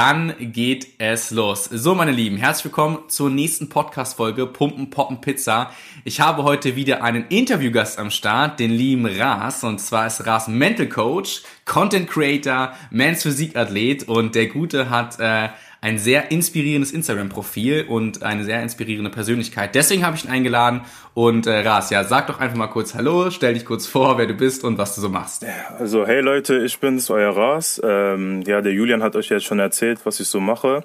[0.00, 1.66] dann geht es los.
[1.66, 5.72] So, meine Lieben, herzlich willkommen zur nächsten Podcast-Folge Pumpen, Poppen, Pizza.
[6.04, 9.62] Ich habe heute wieder einen Interviewgast am Start, den lieben Ras.
[9.62, 14.08] Und zwar ist Ras Mental Coach, Content Creator, Mans Physikathlet.
[14.08, 19.74] Und der Gute hat äh, ein sehr inspirierendes Instagram-Profil und eine sehr inspirierende Persönlichkeit.
[19.74, 20.82] Deswegen habe ich ihn eingeladen.
[21.14, 24.26] Und äh, Ras, ja, sag doch einfach mal kurz Hallo, stell dich kurz vor, wer
[24.26, 25.44] du bist und was du so machst.
[25.78, 27.80] Also, hey Leute, ich bin's, euer Ras.
[27.82, 30.84] Ähm, ja, der Julian hat euch jetzt schon erzählt, was ich so mache.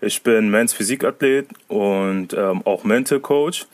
[0.00, 3.66] Ich bin Men's Physikathlet und ähm, auch Mental Coach.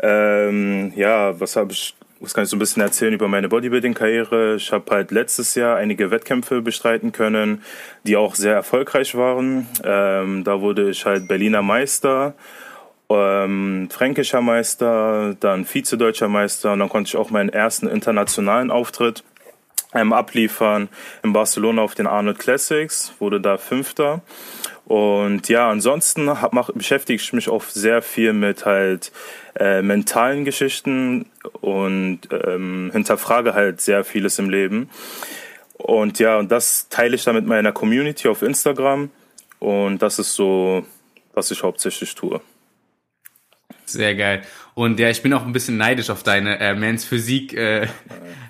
[0.00, 4.56] Ähm, ja, was habe ich was kann ich so ein bisschen erzählen über meine Bodybuilding-Karriere?
[4.56, 7.62] Ich habe halt letztes Jahr einige Wettkämpfe bestreiten können,
[8.04, 9.68] die auch sehr erfolgreich waren.
[9.84, 12.34] Ähm, da wurde ich halt Berliner Meister,
[13.10, 19.22] ähm, fränkischer Meister, dann Vize-Deutscher Meister und dann konnte ich auch meinen ersten internationalen Auftritt
[19.92, 20.88] ähm, abliefern
[21.22, 24.22] in Barcelona auf den Arnold Classics, wurde da Fünfter.
[24.86, 29.12] Und ja, ansonsten hab, mach, beschäftige ich mich auch sehr viel mit halt
[29.58, 31.26] äh, mentalen Geschichten
[31.60, 34.90] und ähm, hinterfrage halt sehr vieles im Leben.
[35.78, 39.10] Und ja, und das teile ich dann mit meiner Community auf Instagram.
[39.58, 40.84] Und das ist so,
[41.32, 42.40] was ich hauptsächlich tue.
[43.86, 44.42] Sehr geil.
[44.74, 47.86] Und ja, ich bin auch ein bisschen neidisch auf deine äh, Mans Physik äh,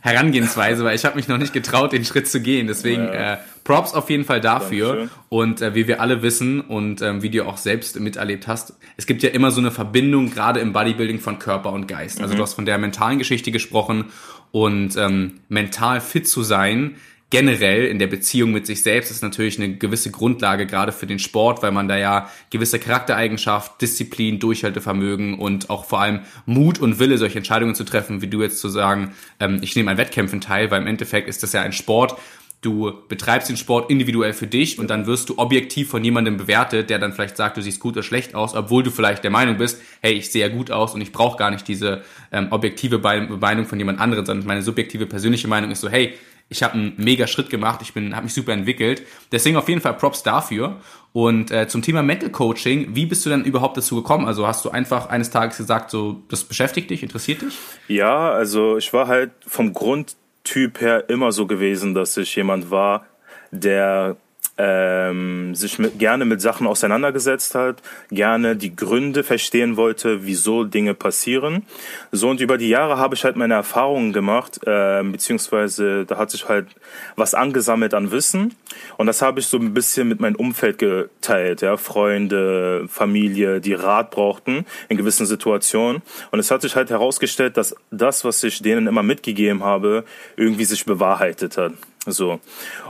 [0.01, 2.67] Herangehensweise, weil ich habe mich noch nicht getraut, den Schritt zu gehen.
[2.67, 4.89] Deswegen äh, Props auf jeden Fall dafür.
[4.89, 5.11] Dankeschön.
[5.29, 9.07] Und äh, wie wir alle wissen und ähm, wie du auch selbst miterlebt hast, es
[9.07, 12.21] gibt ja immer so eine Verbindung, gerade im Bodybuilding von Körper und Geist.
[12.23, 12.39] Also mhm.
[12.39, 14.07] du hast von der mentalen Geschichte gesprochen
[14.51, 16.97] und ähm, mental fit zu sein
[17.35, 21.19] generell in der Beziehung mit sich selbst ist natürlich eine gewisse Grundlage gerade für den
[21.19, 27.01] Sport, weil man da ja gewisse Charaktereigenschaft, Disziplin, Durchhaltevermögen und auch vor allem Mut und
[27.01, 30.41] Wille, solche Entscheidungen zu treffen, wie du jetzt zu sagen, ähm, ich nehme an Wettkämpfen
[30.41, 32.15] teil, weil im Endeffekt ist das ja ein Sport,
[32.61, 36.89] du betreibst den Sport individuell für dich und dann wirst du objektiv von jemandem bewertet,
[36.89, 39.57] der dann vielleicht sagt, du siehst gut oder schlecht aus, obwohl du vielleicht der Meinung
[39.57, 42.99] bist, hey, ich sehe ja gut aus und ich brauche gar nicht diese ähm, objektive
[42.99, 46.15] Meinung von jemand anderem, sondern meine subjektive persönliche Meinung ist so, hey,
[46.49, 49.03] ich habe einen mega Schritt gemacht, ich bin, habe mich super entwickelt.
[49.33, 50.81] Deswegen auf jeden Fall Props dafür.
[51.13, 54.27] Und äh, zum Thema Mental Coaching, wie bist du denn überhaupt dazu gekommen?
[54.27, 57.59] Also hast du einfach eines Tages gesagt, so das beschäftigt dich, interessiert dich?
[57.89, 63.07] Ja, also ich war halt vom Grundtyp her immer so gewesen, dass ich jemand war,
[63.51, 64.17] der
[64.57, 70.95] ähm, sich mit, gerne mit Sachen auseinandergesetzt hat, gerne die Gründe verstehen wollte, wieso Dinge
[70.95, 71.65] passieren.
[72.13, 76.31] So und über die Jahre habe ich halt meine Erfahrungen gemacht, äh, beziehungsweise da hat
[76.31, 76.69] sich halt
[77.17, 78.55] was angesammelt an Wissen
[78.97, 83.75] und das habe ich so ein bisschen mit meinem Umfeld geteilt, ja, Freunde, Familie, die
[83.75, 88.63] Rat brauchten in gewissen Situationen und es hat sich halt herausgestellt, dass das, was ich
[88.63, 90.05] denen immer mitgegeben habe,
[90.37, 91.73] irgendwie sich bewahrheitet hat.
[92.07, 92.41] So.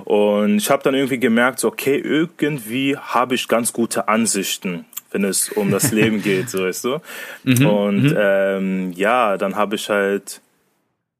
[0.05, 5.25] Und ich habe dann irgendwie gemerkt, so, okay, irgendwie habe ich ganz gute Ansichten, wenn
[5.25, 7.01] es um das Leben geht, so weißt du.
[7.45, 8.17] Mhm, und mhm.
[8.19, 10.41] ähm, ja, dann habe ich halt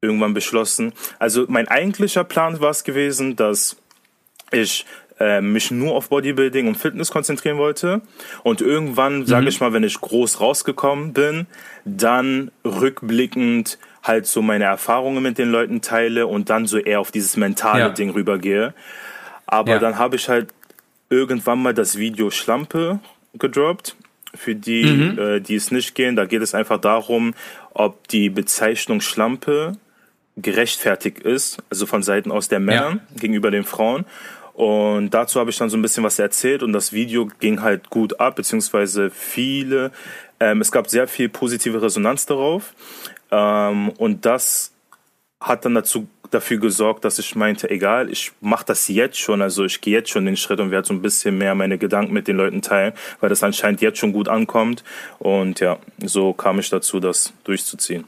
[0.01, 0.93] irgendwann beschlossen.
[1.19, 3.77] Also mein eigentlicher Plan war es gewesen, dass
[4.51, 4.85] ich
[5.19, 8.01] äh, mich nur auf Bodybuilding und Fitness konzentrieren wollte.
[8.43, 9.47] Und irgendwann, sage mhm.
[9.47, 11.47] ich mal, wenn ich groß rausgekommen bin,
[11.85, 17.11] dann rückblickend halt so meine Erfahrungen mit den Leuten teile und dann so eher auf
[17.11, 17.89] dieses mentale ja.
[17.89, 18.73] Ding rübergehe.
[19.47, 19.79] Aber ja.
[19.79, 20.53] dann habe ich halt
[21.09, 22.99] irgendwann mal das Video Schlampe
[23.33, 23.95] gedroppt.
[24.33, 25.17] Für die, mhm.
[25.17, 27.33] äh, die es nicht gehen, da geht es einfach darum,
[27.73, 29.77] ob die Bezeichnung Schlampe
[30.35, 32.99] gerechtfertigt ist, also von Seiten aus der Männer ja.
[33.17, 34.03] gegenüber den Frauen.
[34.53, 37.89] Und dazu habe ich dann so ein bisschen was erzählt und das Video ging halt
[37.89, 39.91] gut ab, beziehungsweise viele,
[40.39, 42.73] ähm, es gab sehr viel positive Resonanz darauf.
[43.31, 44.73] Ähm, und das
[45.39, 49.65] hat dann dazu dafür gesorgt, dass ich meinte, egal, ich mache das jetzt schon, also
[49.65, 52.27] ich gehe jetzt schon den Schritt und werde so ein bisschen mehr meine Gedanken mit
[52.27, 54.83] den Leuten teilen, weil das anscheinend jetzt schon gut ankommt.
[55.19, 58.05] Und ja, so kam ich dazu, das durchzuziehen.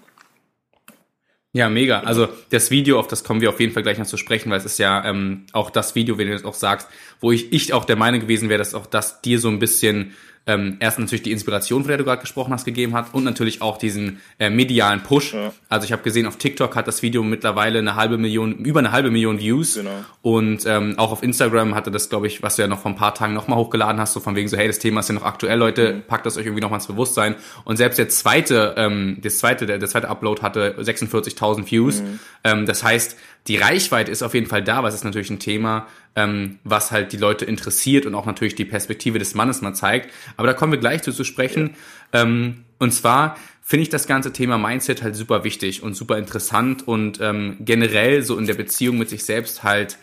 [1.54, 2.02] Ja, mega.
[2.02, 4.60] Also das Video, auf das kommen wir auf jeden Fall gleich noch zu sprechen, weil
[4.60, 6.88] es ist ja ähm, auch das Video, wenn du das auch sagst,
[7.20, 10.14] wo ich, ich auch der Meinung gewesen wäre, dass auch das dir so ein bisschen
[10.48, 13.62] ähm, erst natürlich die Inspiration, von der du gerade gesprochen hast, gegeben hat und natürlich
[13.62, 15.34] auch diesen äh, medialen Push.
[15.34, 15.52] Ja.
[15.70, 18.92] Also ich habe gesehen, auf TikTok hat das Video mittlerweile eine halbe Million, über eine
[18.92, 19.76] halbe Million Views.
[19.76, 19.92] Genau.
[20.22, 22.96] Und ähm, auch auf Instagram hatte das, glaube ich, was du ja noch vor ein
[22.96, 25.24] paar Tagen nochmal hochgeladen hast, so von wegen so, hey, das Thema ist ja noch
[25.24, 26.02] aktuell, Leute, mhm.
[26.08, 27.36] packt das euch irgendwie nochmal ins Bewusstsein.
[27.66, 32.02] Und selbst der zweite, ähm, das zweite, der, der zweite Upload hatte 46.000 Views.
[32.02, 32.20] Mhm.
[32.46, 33.18] Ähm, das heißt,
[33.48, 36.92] die Reichweite ist auf jeden Fall da, weil es ist natürlich ein Thema, ähm, was
[36.92, 40.14] halt die Leute interessiert und auch natürlich die Perspektive des Mannes mal zeigt.
[40.36, 41.76] Aber da kommen wir gleich zu, zu sprechen.
[42.12, 46.88] Ähm, und zwar finde ich das ganze Thema Mindset halt super wichtig und super interessant
[46.88, 49.98] und ähm, generell so in der Beziehung mit sich selbst halt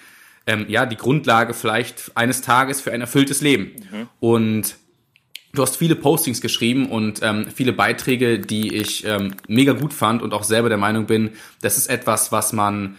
[0.46, 3.72] ähm, ja die Grundlage vielleicht eines Tages für ein erfülltes Leben.
[3.90, 4.08] Mhm.
[4.20, 4.76] Und
[5.54, 10.20] Du hast viele Postings geschrieben und ähm, viele Beiträge, die ich ähm, mega gut fand
[10.20, 11.30] und auch selber der Meinung bin,
[11.60, 12.98] das ist etwas, was man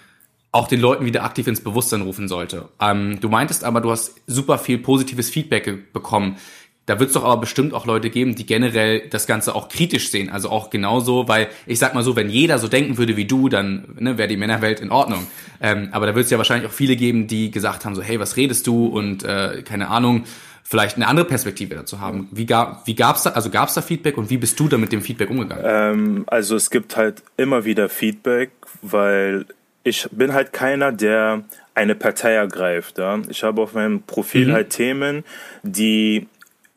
[0.56, 2.70] auch den Leuten wieder aktiv ins Bewusstsein rufen sollte.
[2.80, 6.38] Ähm, du meintest aber, du hast super viel positives Feedback bekommen.
[6.86, 10.12] Da wird es doch aber bestimmt auch Leute geben, die generell das Ganze auch kritisch
[10.12, 10.30] sehen.
[10.30, 13.50] Also auch genauso, weil ich sag mal so, wenn jeder so denken würde wie du,
[13.50, 15.28] dann ne, wäre die Männerwelt in Ordnung.
[15.62, 18.20] Ähm, aber da wird es ja wahrscheinlich auch viele geben, die gesagt haben, so, hey,
[18.20, 18.86] was redest du?
[18.86, 20.24] Und äh, keine Ahnung,
[20.64, 22.30] vielleicht eine andere Perspektive dazu haben.
[22.32, 24.94] Wie, gab, wie gab's da, also gab's da Feedback und wie bist du da mit
[24.94, 25.66] dem Feedback umgegangen?
[25.68, 29.48] Ähm, also es gibt halt immer wieder Feedback, weil
[29.86, 31.44] ich bin halt keiner, der
[31.76, 32.98] eine Partei ergreift.
[32.98, 33.20] Ja?
[33.30, 34.52] Ich habe auf meinem Profil mhm.
[34.54, 35.24] halt Themen,
[35.62, 36.28] die,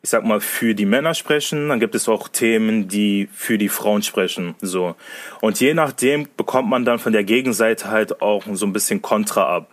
[0.03, 1.69] ich sag mal, für die Männer sprechen.
[1.69, 4.53] Dann gibt es auch Themen, die für die Frauen sprechen.
[4.61, 4.95] So.
[5.41, 9.55] Und je nachdem bekommt man dann von der Gegenseite halt auch so ein bisschen Kontra
[9.55, 9.71] ab.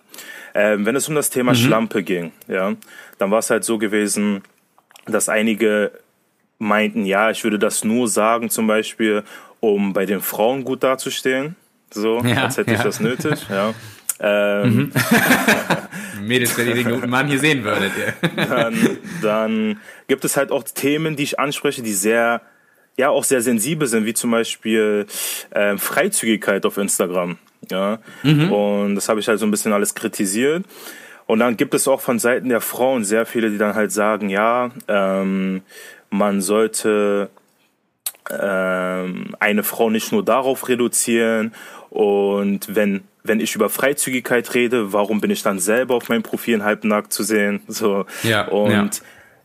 [0.55, 1.57] Ähm, wenn es um das Thema mhm.
[1.57, 2.73] Schlampe ging, ja,
[3.19, 4.43] dann war es halt so gewesen,
[5.05, 5.93] dass einige
[6.59, 9.25] meinten, ja, ich würde das nur sagen, zum Beispiel,
[9.61, 11.55] um bei den Frauen gut dazustehen
[11.91, 12.79] so, ja, als hätte ja.
[12.79, 13.47] ich das nötig.
[13.49, 13.75] Ja.
[14.19, 14.93] Ähm, mhm.
[16.27, 17.93] Mädels, wenn ihr den guten Mann hier sehen würdet.
[18.35, 22.41] Dann, dann gibt es halt auch Themen, die ich anspreche, die sehr,
[22.97, 25.07] ja, auch sehr sensibel sind, wie zum Beispiel
[25.55, 27.37] ähm, Freizügigkeit auf Instagram.
[27.71, 27.99] Ja.
[28.23, 28.53] Mhm.
[28.53, 30.65] Und das habe ich halt so ein bisschen alles kritisiert.
[31.27, 34.31] Und dann gibt es auch von Seiten der Frauen sehr viele, die dann halt sagen,
[34.31, 35.63] ja, ähm,
[36.09, 37.29] man sollte
[38.31, 41.53] ähm, eine Frau nicht nur darauf reduzieren
[41.97, 46.63] und wenn wenn ich über Freizügigkeit rede, warum bin ich dann selber auf meinem Profil
[46.63, 47.61] halbnackt zu sehen?
[47.69, 48.89] So ja, und ja.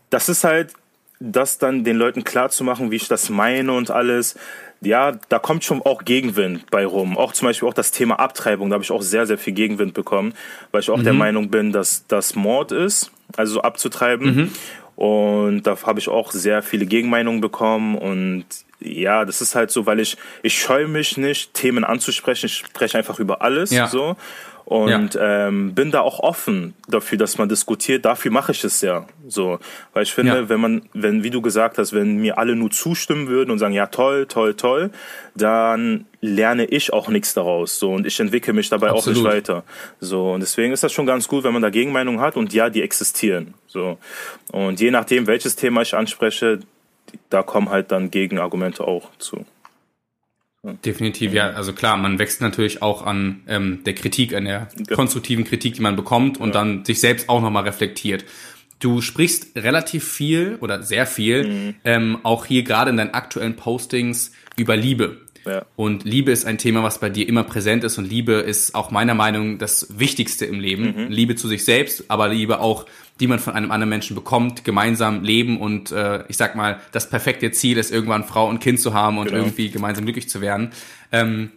[0.10, 0.74] das ist halt,
[1.20, 4.36] das dann den Leuten klar zu machen, wie ich das meine und alles.
[4.82, 7.18] Ja, da kommt schon auch Gegenwind bei rum.
[7.18, 9.94] Auch zum Beispiel auch das Thema Abtreibung, da habe ich auch sehr, sehr viel Gegenwind
[9.94, 10.34] bekommen,
[10.72, 11.04] weil ich auch mhm.
[11.06, 14.36] der Meinung bin, dass das Mord ist, also abzutreiben.
[14.36, 14.52] Mhm.
[14.96, 18.46] Und da habe ich auch sehr viele Gegenmeinungen bekommen und
[18.82, 22.48] ja, das ist halt so, weil ich, ich scheue mich nicht, Themen anzusprechen.
[22.48, 23.88] Ich spreche einfach über alles ja.
[23.88, 24.16] so.
[24.66, 25.48] Und ja.
[25.48, 28.06] ähm, bin da auch offen dafür, dass man diskutiert.
[28.06, 29.60] Dafür mache ich es ja so.
[29.92, 30.50] Weil ich finde, ja.
[30.50, 33.74] wenn man, wenn, wie du gesagt hast, wenn mir alle nur zustimmen würden und sagen,
[33.74, 34.92] ja toll, toll, toll,
[35.36, 37.80] dann lerne ich auch nichts daraus.
[37.80, 39.20] So und ich entwickle mich dabei Absolut.
[39.20, 39.64] auch nicht weiter.
[40.00, 42.70] So und deswegen ist das schon ganz gut, wenn man da Gegenmeinungen hat und ja,
[42.70, 43.56] die existieren.
[43.68, 43.98] So
[44.52, 46.60] und je nachdem, welches Thema ich anspreche,
[47.30, 49.46] da kommen halt dann Gegenargumente auch zu.
[50.86, 51.50] Definitiv, ja.
[51.52, 55.82] Also klar, man wächst natürlich auch an ähm, der Kritik, an der konstruktiven Kritik, die
[55.82, 56.54] man bekommt und ja.
[56.54, 58.26] dann sich selbst auch nochmal reflektiert.
[58.80, 61.76] Du sprichst relativ viel oder sehr viel, mhm.
[61.84, 65.22] ähm, auch hier gerade in deinen aktuellen Postings über Liebe.
[65.46, 65.66] Ja.
[65.76, 68.92] Und Liebe ist ein Thema, was bei dir immer präsent ist und Liebe ist auch
[68.92, 71.06] meiner Meinung das Wichtigste im Leben.
[71.06, 71.12] Mhm.
[71.12, 72.86] Liebe zu sich selbst, aber Liebe auch,
[73.22, 77.10] die man von einem anderen Menschen bekommt, gemeinsam leben und äh, ich sag mal, das
[77.10, 79.44] perfekte Ziel ist irgendwann Frau und Kind zu haben und genau.
[79.44, 80.72] irgendwie gemeinsam glücklich zu werden.
[81.12, 81.52] Ähm,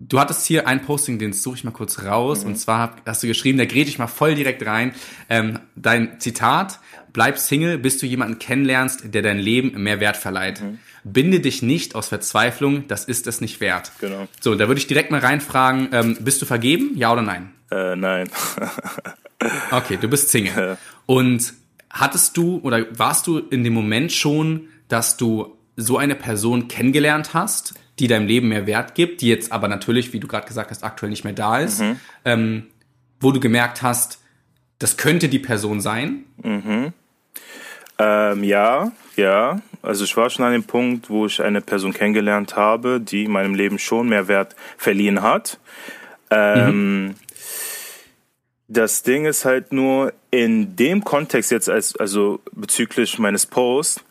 [0.00, 2.42] Du hattest hier ein Posting, den suche ich mal kurz raus.
[2.42, 2.50] Mhm.
[2.50, 4.94] Und zwar hast du geschrieben, da gräte ich mal voll direkt rein.
[5.28, 6.78] Ähm, dein Zitat,
[7.12, 10.60] bleib Single, bis du jemanden kennenlernst, der dein Leben mehr Wert verleiht.
[10.60, 10.78] Mhm.
[11.02, 13.90] Binde dich nicht aus Verzweiflung, das ist es nicht wert.
[14.00, 14.28] Genau.
[14.40, 17.50] So, da würde ich direkt mal reinfragen, ähm, bist du vergeben, ja oder nein?
[17.72, 18.28] Äh, nein.
[19.70, 20.78] okay, du bist Single.
[21.06, 21.54] Und
[21.90, 27.34] hattest du oder warst du in dem Moment schon, dass du so eine Person kennengelernt
[27.34, 30.70] hast, die deinem Leben mehr Wert gibt, die jetzt aber natürlich, wie du gerade gesagt
[30.70, 32.00] hast, aktuell nicht mehr da ist, mhm.
[32.24, 32.66] ähm,
[33.20, 34.20] wo du gemerkt hast,
[34.78, 36.24] das könnte die Person sein?
[36.42, 36.92] Mhm.
[37.98, 39.60] Ähm, ja, ja.
[39.82, 43.54] Also ich war schon an dem Punkt, wo ich eine Person kennengelernt habe, die meinem
[43.54, 45.58] Leben schon mehr Wert verliehen hat.
[46.30, 47.14] Ähm, mhm.
[48.68, 54.04] Das Ding ist halt nur in dem Kontext jetzt als also bezüglich meines Posts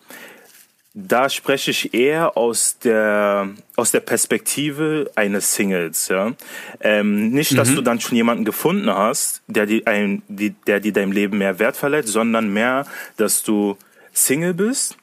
[0.99, 6.33] da spreche ich eher aus der aus der Perspektive eines Singles, ja.
[6.79, 7.75] Ähm, nicht, dass mhm.
[7.75, 11.59] du dann schon jemanden gefunden hast, der die ein, die, der dir deinem Leben mehr
[11.59, 13.77] Wert verleiht, sondern mehr, dass du
[14.11, 14.97] Single bist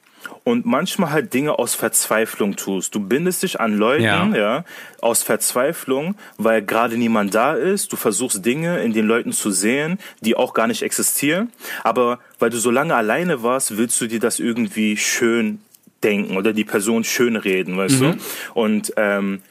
[0.45, 2.95] und manchmal halt Dinge aus Verzweiflung tust.
[2.95, 4.65] Du bindest dich an Leuten, ja, ja
[5.01, 7.93] aus Verzweiflung, weil gerade niemand da ist.
[7.93, 11.53] Du versuchst Dinge in den Leuten zu sehen, die auch gar nicht existieren.
[11.83, 15.61] Aber weil du so lange alleine warst, willst du dir das irgendwie schön
[16.03, 18.13] denken oder die Person schön reden, weißt mhm.
[18.13, 18.19] du?
[18.55, 19.43] Und ähm,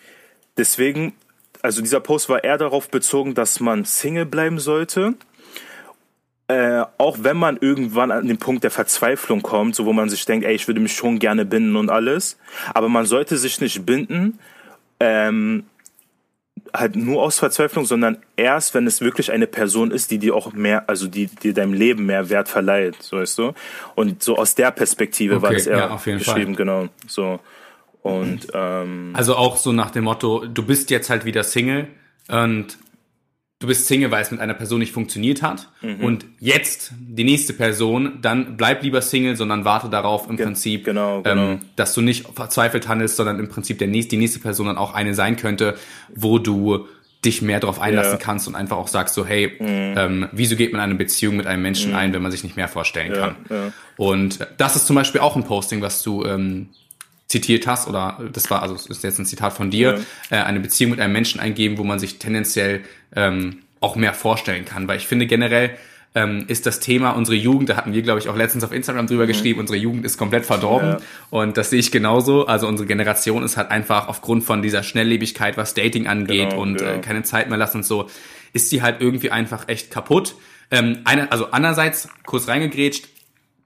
[0.57, 1.13] deswegen,
[1.61, 5.15] also dieser Post war eher darauf bezogen, dass man Single bleiben sollte.
[6.53, 10.23] Äh, auch wenn man irgendwann an den Punkt der Verzweiflung kommt, so wo man sich
[10.25, 12.37] denkt, ey, ich würde mich schon gerne binden und alles,
[12.75, 14.37] aber man sollte sich nicht binden,
[14.99, 15.63] ähm,
[16.71, 20.53] halt nur aus Verzweiflung, sondern erst, wenn es wirklich eine Person ist, die dir auch
[20.53, 23.53] mehr, also die dir deinem Leben mehr Wert verleiht, so weißt du.
[23.95, 26.55] Und so aus der Perspektive okay, war es eher ja, geschrieben, Fall.
[26.55, 26.87] genau.
[27.07, 27.39] So.
[28.03, 31.87] Und ähm, also auch so nach dem Motto, du bist jetzt halt wieder Single
[32.27, 32.77] und
[33.63, 35.69] du bist Single, weil es mit einer Person nicht funktioniert hat.
[35.81, 36.03] Mhm.
[36.03, 40.83] Und jetzt die nächste Person, dann bleib lieber Single, sondern warte darauf im Ge Prinzip,
[40.83, 41.51] genau, genau.
[41.51, 44.77] Ähm, dass du nicht verzweifelt handelst, sondern im Prinzip der nächste, die nächste Person dann
[44.77, 45.77] auch eine sein könnte,
[46.13, 46.87] wo du
[47.23, 48.17] dich mehr darauf einlassen ja.
[48.17, 49.97] kannst und einfach auch sagst so, hey, mhm.
[49.97, 51.97] ähm, wieso geht man eine Beziehung mit einem Menschen mhm.
[51.97, 53.35] ein, wenn man sich nicht mehr vorstellen ja, kann?
[53.49, 53.71] Ja.
[53.95, 56.67] Und das ist zum Beispiel auch ein Posting, was du ähm,
[57.33, 59.99] zitiert hast, oder das war, also ist jetzt ein Zitat von dir,
[60.29, 60.37] ja.
[60.37, 62.81] äh, eine Beziehung mit einem Menschen eingeben, wo man sich tendenziell
[63.15, 64.87] ähm, auch mehr vorstellen kann.
[64.87, 65.71] Weil ich finde generell
[66.15, 69.07] ähm, ist das Thema unsere Jugend, da hatten wir, glaube ich, auch letztens auf Instagram
[69.07, 69.29] drüber mhm.
[69.29, 70.89] geschrieben, unsere Jugend ist komplett verdorben.
[70.89, 70.97] Ja.
[71.31, 72.45] Und das sehe ich genauso.
[72.45, 76.81] Also unsere Generation ist halt einfach aufgrund von dieser Schnelllebigkeit, was Dating angeht genau, und
[76.81, 76.93] ja.
[76.93, 78.09] äh, keine Zeit mehr lassen und so,
[78.53, 80.35] ist sie halt irgendwie einfach echt kaputt.
[80.69, 83.07] Ähm, eine, also andererseits, kurz reingegrätscht,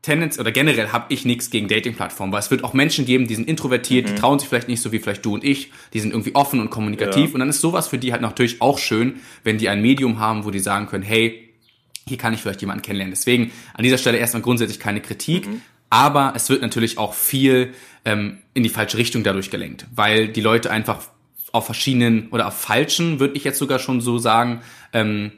[0.02, 3.36] Tendenz oder generell habe ich nichts gegen Dating-Plattformen, weil es wird auch Menschen geben, die
[3.36, 4.16] sind introvertiert, mhm.
[4.16, 6.60] die trauen sich vielleicht nicht so wie vielleicht du und ich, die sind irgendwie offen
[6.60, 7.34] und kommunikativ ja.
[7.34, 10.46] und dann ist sowas für die halt natürlich auch schön, wenn die ein Medium haben,
[10.46, 11.50] wo die sagen können, hey,
[12.08, 13.14] hier kann ich vielleicht jemanden kennenlernen.
[13.14, 15.62] Deswegen an dieser Stelle erstmal grundsätzlich keine Kritik, mhm.
[15.90, 17.74] aber es wird natürlich auch viel
[18.06, 21.02] ähm, in die falsche Richtung dadurch gelenkt, weil die Leute einfach
[21.52, 24.62] auf verschiedenen oder auf falschen, würde ich jetzt sogar schon so sagen,
[24.94, 25.32] ähm,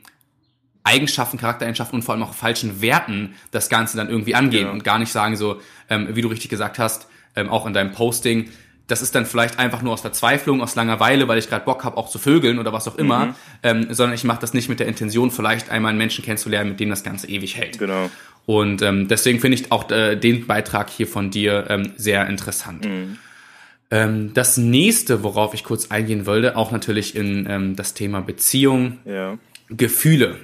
[0.84, 4.72] Eigenschaften, Charaktereigenschaften und vor allem auch falschen Werten das Ganze dann irgendwie angehen ja.
[4.72, 7.92] und gar nicht sagen so, ähm, wie du richtig gesagt hast, ähm, auch in deinem
[7.92, 8.50] Posting,
[8.90, 11.96] das ist dann vielleicht einfach nur aus Verzweiflung, aus Langeweile, weil ich gerade Bock habe,
[11.98, 13.36] auch zu vögeln oder was auch immer, mhm.
[13.62, 16.80] ähm, sondern ich mache das nicht mit der Intention, vielleicht einmal einen Menschen kennenzulernen, mit
[16.80, 17.78] dem das Ganze ewig hält.
[17.78, 18.10] Genau.
[18.48, 22.86] Und ähm, deswegen finde ich auch äh, den Beitrag hier von dir ähm, sehr interessant.
[22.86, 23.20] Mhm.
[23.92, 28.98] Ähm, das nächste, worauf ich kurz eingehen wollte, auch natürlich in ähm, das Thema Beziehung,
[29.06, 29.38] ja.
[29.70, 30.38] Gefühle.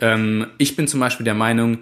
[0.00, 1.78] Ähm, ich bin zum Beispiel der Meinung,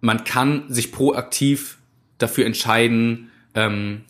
[0.00, 1.78] man kann sich proaktiv
[2.18, 4.02] dafür entscheiden, ähm,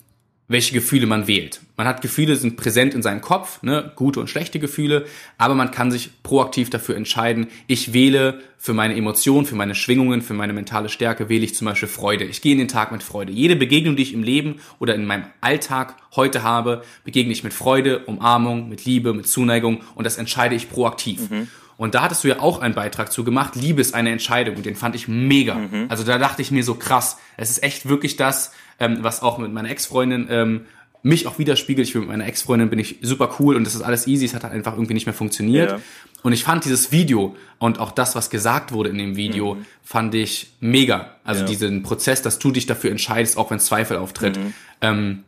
[0.48, 1.60] welche Gefühle man wählt.
[1.76, 5.04] Man hat Gefühle, sind präsent in seinem Kopf, ne, gute und schlechte Gefühle,
[5.36, 10.22] aber man kann sich proaktiv dafür entscheiden, ich wähle für meine Emotionen, für meine Schwingungen,
[10.22, 12.24] für meine mentale Stärke, wähle ich zum Beispiel Freude.
[12.24, 13.30] Ich gehe in den Tag mit Freude.
[13.30, 17.52] Jede Begegnung, die ich im Leben oder in meinem Alltag heute habe, begegne ich mit
[17.52, 21.30] Freude, Umarmung, mit Liebe, mit Zuneigung und das entscheide ich proaktiv.
[21.30, 21.48] Mhm.
[21.78, 23.54] Und da hattest du ja auch einen Beitrag zu gemacht.
[23.54, 25.54] Liebe ist eine Entscheidung und den fand ich mega.
[25.54, 25.86] Mhm.
[25.88, 27.18] Also da dachte ich mir so krass.
[27.36, 30.60] Es ist echt wirklich das, ähm, was auch mit meiner Ex-Freundin ähm,
[31.04, 31.86] mich auch widerspiegelt.
[31.86, 34.24] Ich bin mit meiner Ex-Freundin bin ich super cool und das ist alles easy.
[34.26, 35.70] Es hat halt einfach irgendwie nicht mehr funktioniert.
[35.70, 35.80] Ja.
[36.24, 39.66] Und ich fand dieses Video und auch das, was gesagt wurde in dem Video, mhm.
[39.84, 41.12] fand ich mega.
[41.22, 41.46] Also ja.
[41.46, 44.36] diesen Prozess, dass du dich dafür entscheidest, auch wenn Zweifel auftritt.
[44.36, 44.54] Mhm.
[44.80, 45.24] Ähm,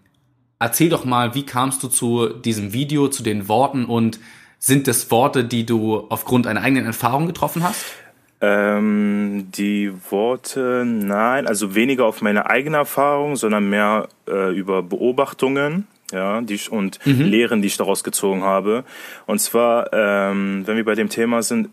[0.59, 4.19] erzähl doch mal, wie kamst du zu diesem Video, zu den Worten und
[4.61, 7.85] sind das Worte, die du aufgrund einer eigenen Erfahrung getroffen hast?
[8.43, 15.88] Ähm, die Worte, nein, also weniger auf meine eigene Erfahrung, sondern mehr äh, über Beobachtungen,
[16.12, 17.23] ja, die ich, und mhm.
[17.23, 18.85] Lehren, die ich daraus gezogen habe.
[19.26, 21.71] Und zwar, ähm, wenn wir bei dem Thema sind,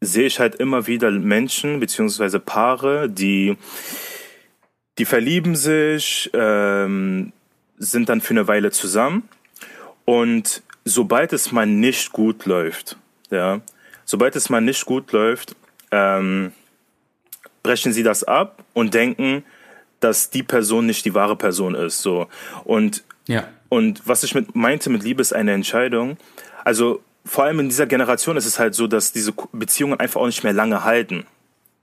[0.00, 3.56] sehe ich halt immer wieder Menschen beziehungsweise Paare, die
[5.00, 7.32] die verlieben sich, ähm,
[7.78, 9.28] sind dann für eine Weile zusammen
[10.04, 12.96] und sobald es mal nicht gut läuft,
[13.30, 13.60] ja,
[14.04, 15.56] sobald es mal nicht gut läuft,
[15.90, 16.52] ähm,
[17.62, 19.44] brechen sie das ab und denken,
[20.00, 22.26] dass die Person nicht die wahre Person ist, so.
[22.64, 23.46] Und, ja.
[23.68, 26.16] und was ich mit, meinte mit Liebe ist eine Entscheidung.
[26.64, 30.26] Also, vor allem in dieser Generation ist es halt so, dass diese Beziehungen einfach auch
[30.26, 31.26] nicht mehr lange halten.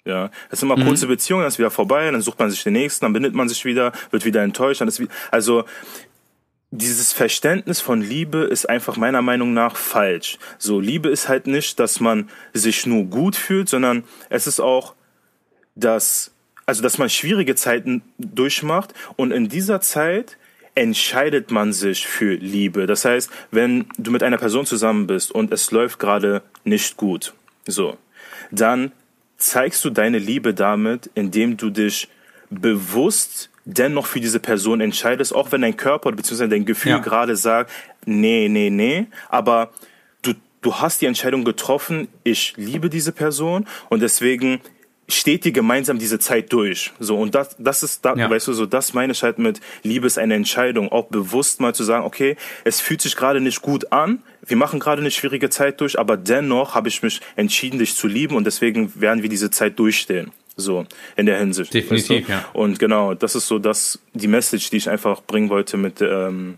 [0.04, 0.88] Ja, das sind immer mhm.
[0.88, 3.50] kurze Beziehungen, dann ist wieder vorbei, dann sucht man sich den nächsten, dann bindet man
[3.50, 5.66] sich wieder, wird wieder enttäuscht, dann ist wieder, also
[6.72, 10.38] dieses Verständnis von Liebe ist einfach meiner Meinung nach falsch.
[10.58, 14.94] So, Liebe ist halt nicht, dass man sich nur gut fühlt, sondern es ist auch,
[15.76, 16.32] dass,
[16.66, 20.38] also, dass man schwierige Zeiten durchmacht und in dieser Zeit
[20.76, 22.86] entscheidet man sich für Liebe.
[22.86, 27.34] Das heißt, wenn du mit einer Person zusammen bist und es läuft gerade nicht gut,
[27.66, 27.98] so,
[28.52, 28.92] dann
[29.38, 32.10] zeigst du deine Liebe damit, indem du dich
[32.50, 36.48] bewusst dennoch für diese Person entscheidest, auch wenn dein Körper bzw.
[36.48, 36.98] dein Gefühl ja.
[37.00, 37.72] gerade sagt,
[38.06, 39.72] nee, nee, nee, aber
[40.22, 44.62] du, du hast die Entscheidung getroffen, ich liebe diese Person und deswegen
[45.10, 46.92] steht ihr gemeinsam diese Zeit durch.
[47.00, 48.30] So, und das, das ist, da, ja.
[48.30, 50.92] weißt du, so, das meine ich halt mit Liebe ist eine Entscheidung.
[50.92, 52.36] Auch bewusst mal zu sagen, okay,
[52.66, 56.18] es fühlt sich gerade nicht gut an, wir machen gerade eine schwierige Zeit durch, aber
[56.18, 60.32] dennoch habe ich mich entschieden, dich zu lieben und deswegen werden wir diese Zeit durchstehen.
[60.60, 60.86] So,
[61.16, 61.72] in der Hinsicht.
[61.74, 62.32] Definitiv, weißt du?
[62.32, 62.46] ja.
[62.54, 66.56] Und genau, das ist so das, die Message, die ich einfach bringen wollte mit, ähm,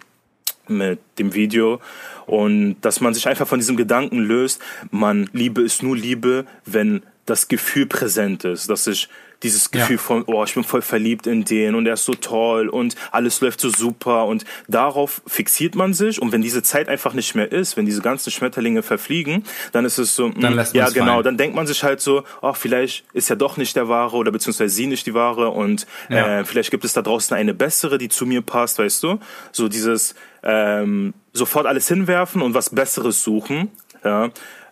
[0.70, 1.82] mit dem Video
[2.26, 7.04] und dass man sich einfach von diesem Gedanken löst, man Liebe ist nur Liebe, wenn
[7.26, 9.10] das Gefühl präsent ist, dass ich
[9.44, 10.02] dieses Gefühl ja.
[10.02, 13.40] von, oh, ich bin voll verliebt in den und er ist so toll und alles
[13.42, 17.52] läuft so super und darauf fixiert man sich und wenn diese Zeit einfach nicht mehr
[17.52, 21.24] ist, wenn diese ganzen Schmetterlinge verfliegen, dann ist es so, dann lässt ja genau, fallen.
[21.24, 24.32] dann denkt man sich halt so, oh, vielleicht ist ja doch nicht der Wahre oder
[24.32, 26.40] beziehungsweise sie nicht die Wahre und ja.
[26.40, 29.20] äh, vielleicht gibt es da draußen eine bessere, die zu mir passt, weißt du?
[29.52, 33.72] So dieses ähm, sofort alles hinwerfen und was Besseres suchen,
[34.04, 34.30] ja.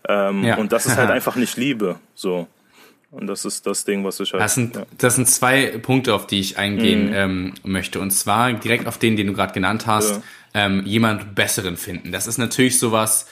[0.10, 0.58] Ähm, ja.
[0.58, 2.48] Und das ist halt einfach nicht Liebe, so.
[3.10, 4.44] Und das ist das Ding, was ich halt.
[4.44, 4.86] Das sind, ja.
[4.98, 7.14] das sind zwei Punkte, auf die ich eingehen mhm.
[7.14, 8.00] ähm, möchte.
[8.00, 10.66] Und zwar direkt auf den, den du gerade genannt hast, ja.
[10.66, 12.12] ähm, jemand Besseren finden.
[12.12, 13.28] Das ist natürlich sowas,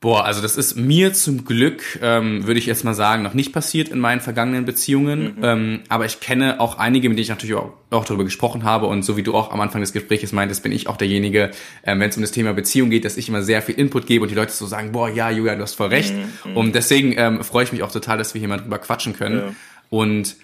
[0.00, 3.52] Boah, also das ist mir zum Glück, ähm, würde ich jetzt mal sagen, noch nicht
[3.52, 5.36] passiert in meinen vergangenen Beziehungen.
[5.36, 5.44] Mhm.
[5.44, 8.86] Ähm, aber ich kenne auch einige, mit denen ich natürlich auch, auch darüber gesprochen habe.
[8.86, 11.50] Und so wie du auch am Anfang des Gesprächs meintest, bin ich auch derjenige,
[11.84, 14.22] ähm, wenn es um das Thema Beziehung geht, dass ich immer sehr viel Input gebe
[14.22, 16.14] und die Leute so sagen, boah, ja, Julian, du hast voll recht.
[16.46, 16.56] Mhm.
[16.56, 19.38] Und deswegen ähm, freue ich mich auch total, dass wir hier mal drüber quatschen können.
[19.38, 19.54] Ja.
[19.90, 20.36] Und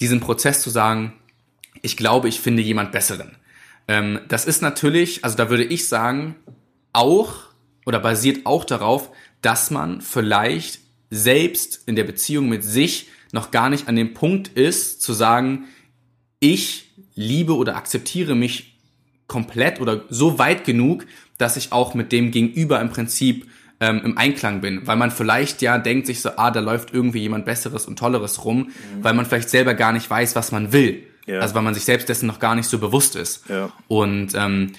[0.00, 1.12] diesen Prozess zu sagen,
[1.80, 3.36] ich glaube, ich finde jemand Besseren.
[3.86, 6.34] Ähm, das ist natürlich, also da würde ich sagen,
[6.92, 7.46] auch
[7.86, 13.70] oder basiert auch darauf, dass man vielleicht selbst in der Beziehung mit sich noch gar
[13.70, 15.64] nicht an dem Punkt ist, zu sagen,
[16.40, 18.78] ich liebe oder akzeptiere mich
[19.26, 21.06] komplett oder so weit genug,
[21.38, 23.46] dass ich auch mit dem Gegenüber im Prinzip
[23.80, 27.20] ähm, im Einklang bin, weil man vielleicht ja denkt sich so, ah, da läuft irgendwie
[27.20, 29.04] jemand Besseres und Tolleres rum, mhm.
[29.04, 31.02] weil man vielleicht selber gar nicht weiß, was man will.
[31.26, 31.40] Ja.
[31.40, 33.48] Also weil man sich selbst dessen noch gar nicht so bewusst ist.
[33.48, 33.70] Ja.
[33.88, 34.72] Und ähm,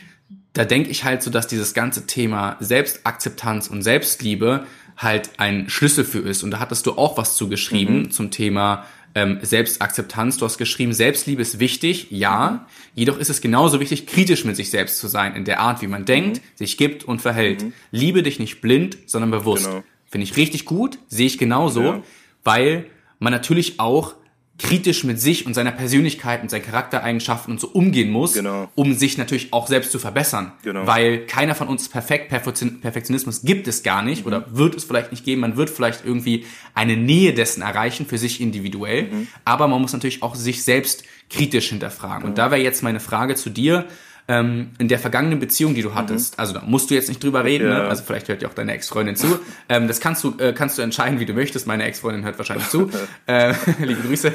[0.58, 4.66] da denke ich halt so, dass dieses ganze Thema Selbstakzeptanz und Selbstliebe
[4.98, 6.42] halt ein Schlüssel für ist.
[6.42, 8.12] Und da hattest du auch was zugeschrieben mhm.
[8.12, 10.38] zum Thema ähm, Selbstakzeptanz.
[10.38, 12.50] Du hast geschrieben, Selbstliebe ist wichtig, ja.
[12.50, 12.60] Mhm.
[12.96, 15.88] Jedoch ist es genauso wichtig, kritisch mit sich selbst zu sein, in der Art, wie
[15.88, 16.42] man denkt, mhm.
[16.56, 17.62] sich gibt und verhält.
[17.62, 17.74] Mhm.
[17.92, 19.68] Liebe dich nicht blind, sondern bewusst.
[19.68, 19.84] Genau.
[20.08, 22.04] Finde ich richtig gut, sehe ich genauso, ja.
[22.44, 22.86] weil
[23.20, 24.16] man natürlich auch
[24.60, 28.70] kritisch mit sich und seiner Persönlichkeit und seinen Charaktereigenschaften und so umgehen muss, genau.
[28.74, 30.52] um sich natürlich auch selbst zu verbessern.
[30.64, 30.88] Genau.
[30.88, 34.28] Weil keiner von uns perfekt, Perfektionismus gibt es gar nicht mhm.
[34.28, 35.42] oder wird es vielleicht nicht geben.
[35.42, 39.28] Man wird vielleicht irgendwie eine Nähe dessen erreichen für sich individuell, mhm.
[39.46, 42.28] aber man muss natürlich auch sich selbst kritisch hinterfragen.
[42.28, 43.86] Und da wäre jetzt meine Frage zu dir,
[44.30, 46.42] ähm, in der vergangenen Beziehung, die du hattest, mhm.
[46.42, 47.84] also da musst du jetzt nicht drüber reden, ja.
[47.84, 47.88] ne?
[47.88, 49.40] also vielleicht hört ja auch deine Ex-Freundin zu.
[49.70, 51.68] Ähm, das kannst du, äh, kannst du entscheiden, wie du möchtest.
[51.68, 52.90] Meine Ex-Freundin hört wahrscheinlich zu.
[53.26, 54.34] äh, liebe Grüße.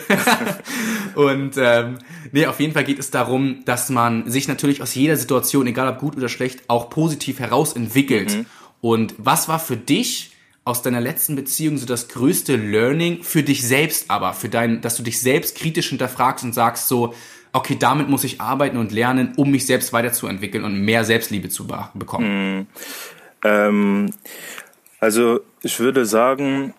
[1.15, 1.99] Und ähm,
[2.33, 5.89] nee, auf jeden Fall geht es darum, dass man sich natürlich aus jeder Situation, egal
[5.89, 8.37] ob gut oder schlecht, auch positiv herausentwickelt.
[8.37, 8.47] Mhm.
[8.83, 10.33] Und was war für dich
[10.65, 14.97] aus deiner letzten Beziehung so das größte Learning für dich selbst aber, für dein, dass
[14.97, 17.15] du dich selbst kritisch hinterfragst und sagst so,
[17.53, 21.67] okay, damit muss ich arbeiten und lernen, um mich selbst weiterzuentwickeln und mehr Selbstliebe zu
[21.95, 22.59] bekommen?
[22.59, 22.67] Mhm.
[23.45, 24.11] Ähm,
[25.01, 26.75] also ich würde sagen,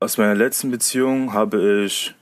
[0.00, 2.14] aus meiner letzten Beziehung habe ich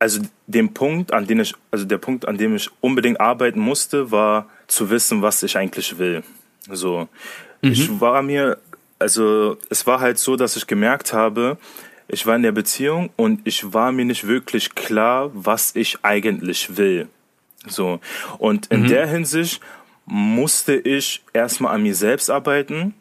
[0.00, 4.10] also den Punkt, an dem ich, also der Punkt, an dem ich unbedingt arbeiten musste,
[4.10, 6.22] war zu wissen, was ich eigentlich will.
[6.70, 7.08] So,
[7.60, 7.72] mhm.
[7.72, 8.58] ich war mir,
[8.98, 11.58] also es war halt so, dass ich gemerkt habe,
[12.12, 16.76] ich war in der Beziehung und ich war mir nicht wirklich klar, was ich eigentlich
[16.76, 17.08] will.
[17.66, 18.00] So.
[18.38, 18.88] Und in mhm.
[18.88, 19.60] der Hinsicht
[20.06, 22.94] musste ich erstmal an mir selbst arbeiten,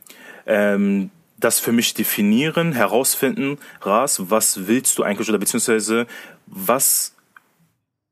[0.45, 6.05] ähm, das für mich definieren, herausfinden, Ras, was willst du eigentlich oder beziehungsweise
[6.45, 7.15] was,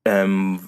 [0.05, 0.61] ähm,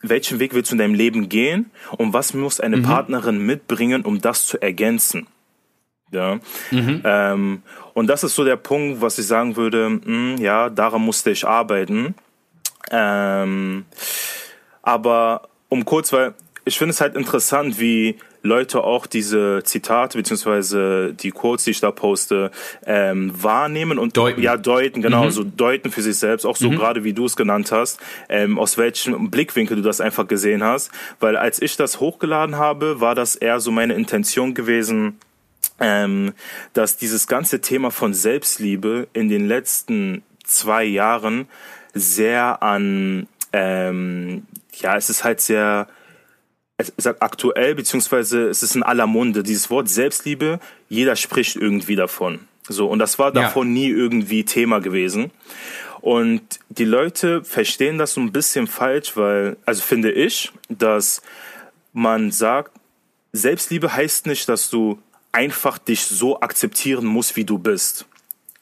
[0.00, 2.82] welchen Weg willst du in deinem Leben gehen und was muss eine mhm.
[2.82, 5.26] Partnerin mitbringen, um das zu ergänzen.
[6.14, 6.38] Ja.
[6.70, 7.02] Mhm.
[7.04, 11.02] Ähm, und das ist so der Punkt, was ich sagen würde, mh, hm, ja, daran
[11.02, 12.14] musste ich arbeiten.
[12.90, 13.84] Ähm,
[14.82, 21.14] aber um kurz, weil ich finde es halt interessant, wie Leute auch diese Zitate beziehungsweise
[21.14, 22.50] die Quotes, die ich da poste,
[22.86, 24.42] ähm, wahrnehmen und deuten.
[24.42, 25.30] ja deuten, genau, mhm.
[25.30, 26.76] so deuten für sich selbst, auch so mhm.
[26.76, 27.98] gerade wie du es genannt hast,
[28.28, 33.00] ähm, aus welchem Blickwinkel du das einfach gesehen hast, weil als ich das hochgeladen habe,
[33.00, 35.18] war das eher so meine Intention gewesen,
[35.80, 36.32] ähm,
[36.72, 41.48] dass dieses ganze Thema von Selbstliebe in den letzten zwei Jahren
[41.94, 45.88] sehr an, ähm, ja, es ist halt sehr,
[46.76, 49.42] es ist halt aktuell, beziehungsweise es ist in aller Munde.
[49.42, 52.40] Dieses Wort Selbstliebe, jeder spricht irgendwie davon.
[52.68, 53.72] So, und das war davon ja.
[53.74, 55.30] nie irgendwie Thema gewesen.
[56.00, 61.22] Und die Leute verstehen das so ein bisschen falsch, weil, also finde ich, dass
[61.92, 62.72] man sagt,
[63.32, 64.98] Selbstliebe heißt nicht, dass du
[65.34, 68.06] einfach dich so akzeptieren muss, wie du bist.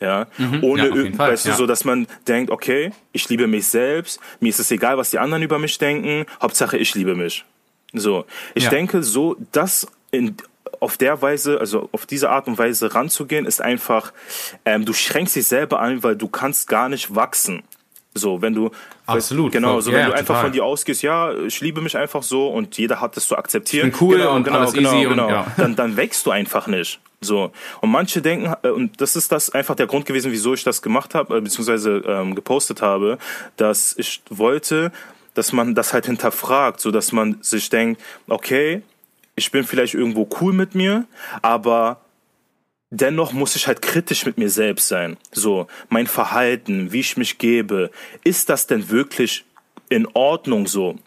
[0.00, 1.52] Ja, mhm, ohne ja, Fall, weißt ja.
[1.52, 5.10] du, so dass man denkt, okay, ich liebe mich selbst, mir ist es egal, was
[5.10, 7.44] die anderen über mich denken, Hauptsache ich liebe mich.
[7.92, 8.24] So,
[8.56, 8.70] ich Ja.
[8.70, 10.36] denke, so das in
[10.80, 14.12] auf der Weise, also auf diese Art und Weise ranzugehen, ist einfach,
[14.64, 17.62] ähm, du schränkst dich selber ein, weil du kannst gar nicht wachsen.
[18.14, 18.70] So, wenn du
[19.06, 20.42] Absolut, genau, so wenn Ja, du einfach total.
[20.42, 23.88] von dir ausgehst, ja, ich liebe mich einfach so und jeder hat das zu akzeptieren.
[23.88, 25.28] Ich bin cool genau, und genau, alles genau, easy und genau.
[25.30, 25.46] ja.
[25.56, 27.00] Dann, dann wächst du einfach nicht.
[27.20, 30.64] So und manche denken äh, und das ist das einfach der Grund gewesen, wieso ich
[30.64, 33.18] das gemacht habe, äh, beziehungsweise ähm, gepostet habe,
[33.56, 34.92] dass ich wollte,
[35.34, 38.82] dass man das halt hinterfragt, so dass man sich denkt, okay,
[39.36, 41.06] ich bin vielleicht irgendwo cool mit mir,
[41.40, 42.00] aber
[42.92, 45.16] dennoch muss ich halt kritisch mit mir selbst sein.
[45.32, 47.90] So, mein Verhalten, wie ich mich gebe,
[48.22, 49.44] ist das denn wirklich
[49.88, 50.98] in Ordnung so?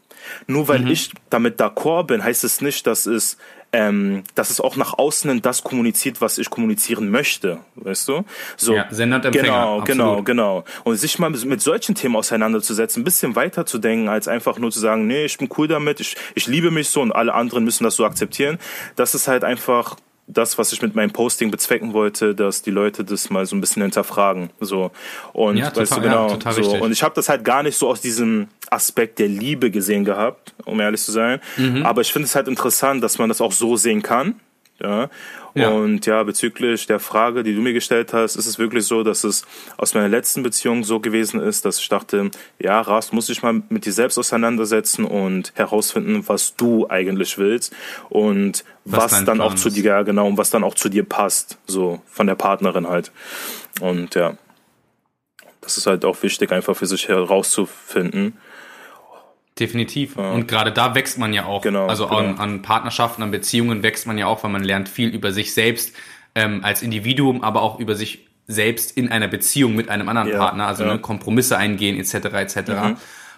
[0.47, 3.37] Nur weil ich damit d'accord bin, heißt es nicht, dass es,
[3.71, 8.25] ähm, dass es auch nach außen hin das kommuniziert, was ich kommunizieren möchte, weißt du?
[8.57, 10.25] So, Ja, Sender und Empfänger, Genau, genau, absolut.
[10.25, 10.63] genau.
[10.83, 14.71] Und sich mal mit solchen Themen auseinanderzusetzen, ein bisschen weiter zu denken, als einfach nur
[14.71, 17.63] zu sagen, nee, ich bin cool damit, ich, ich liebe mich so und alle anderen
[17.63, 18.57] müssen das so akzeptieren.
[18.95, 23.03] Das ist halt einfach das, was ich mit meinem Posting bezwecken wollte, dass die Leute
[23.03, 24.49] das mal so ein bisschen hinterfragen.
[24.59, 24.91] So.
[25.33, 26.29] Und Ja, weißt du, total, ja, genau.
[26.29, 26.61] total so.
[26.61, 26.81] richtig.
[26.81, 30.53] Und ich habe das halt gar nicht so aus diesem Aspekt der Liebe gesehen gehabt,
[30.65, 31.39] um ehrlich zu sein.
[31.57, 31.85] Mhm.
[31.85, 34.39] Aber ich finde es halt interessant, dass man das auch so sehen kann.
[34.81, 35.09] Ja.
[35.55, 35.69] Ja.
[35.69, 39.23] Und ja, bezüglich der Frage, die du mir gestellt hast, ist es wirklich so, dass
[39.23, 39.45] es
[39.77, 43.63] aus meiner letzten Beziehung so gewesen ist, dass ich dachte, ja, Rast, muss dich mal
[43.69, 47.73] mit dir selbst auseinandersetzen und herausfinden, was du eigentlich willst
[48.09, 49.77] und Was was, dann Plan auch zu ist.
[49.77, 53.13] dir, ja, genau, und was dann auch zu dir passt, so von der Partnerin halt.
[53.79, 54.33] Und ja,
[55.61, 58.37] das ist halt auch wichtig, einfach für sich herauszufinden.
[59.59, 60.17] Definitiv.
[60.17, 61.61] Und gerade da wächst man ja auch.
[61.61, 62.19] Genau, also genau.
[62.19, 65.53] An, an Partnerschaften, an Beziehungen wächst man ja auch, weil man lernt viel über sich
[65.53, 65.95] selbst
[66.35, 70.37] ähm, als Individuum, aber auch über sich selbst in einer Beziehung mit einem anderen Ja,
[70.37, 70.93] Partner, also ja.
[70.93, 72.13] ne, Kompromisse eingehen etc.
[72.33, 72.71] etc.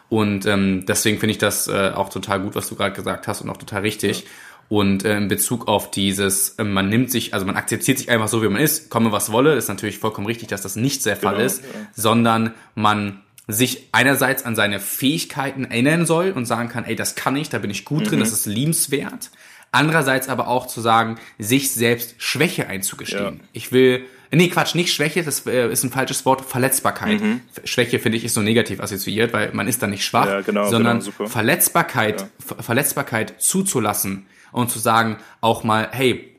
[0.10, 3.42] Und ähm, deswegen finde ich das äh, auch total gut, was du gerade gesagt hast
[3.42, 4.26] und auch total richtig.
[4.70, 8.28] Und äh, in Bezug auf dieses, äh, man nimmt sich, also man akzeptiert sich einfach
[8.28, 11.16] so, wie man ist, komme was wolle, ist natürlich vollkommen richtig, dass das nicht der
[11.16, 11.70] Fall Genau, ist, ja.
[11.94, 17.36] sondern man sich einerseits an seine Fähigkeiten erinnern soll und sagen kann, ey, das kann
[17.36, 19.32] ich, da bin ich gut drin, das ist liebenswert.
[19.72, 23.38] Andererseits aber auch zu sagen, sich selbst Schwäche einzugestehen.
[23.38, 23.48] Ja.
[23.54, 27.22] Ich will, nee, Quatsch, nicht Schwäche, das äh, ist ein falsches Wort, Verletzbarkeit.
[27.64, 30.70] Schwäche, finde ich, ist so negativ assoziiert, weil man ist dann nicht schwach, Ja, genau,
[30.70, 31.28] sondern genau.
[31.28, 36.37] Verletzbarkeit, Ver Verletzbarkeit zuzulassen und zu sagen, auch mal, hey,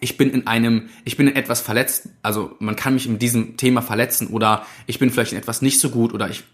[0.00, 3.56] ich bin in einem, ich bin in etwas verletzt, also man kann mich in diesem
[3.56, 6.44] Thema verletzen oder ich bin vielleicht in etwas nicht so gut oder ich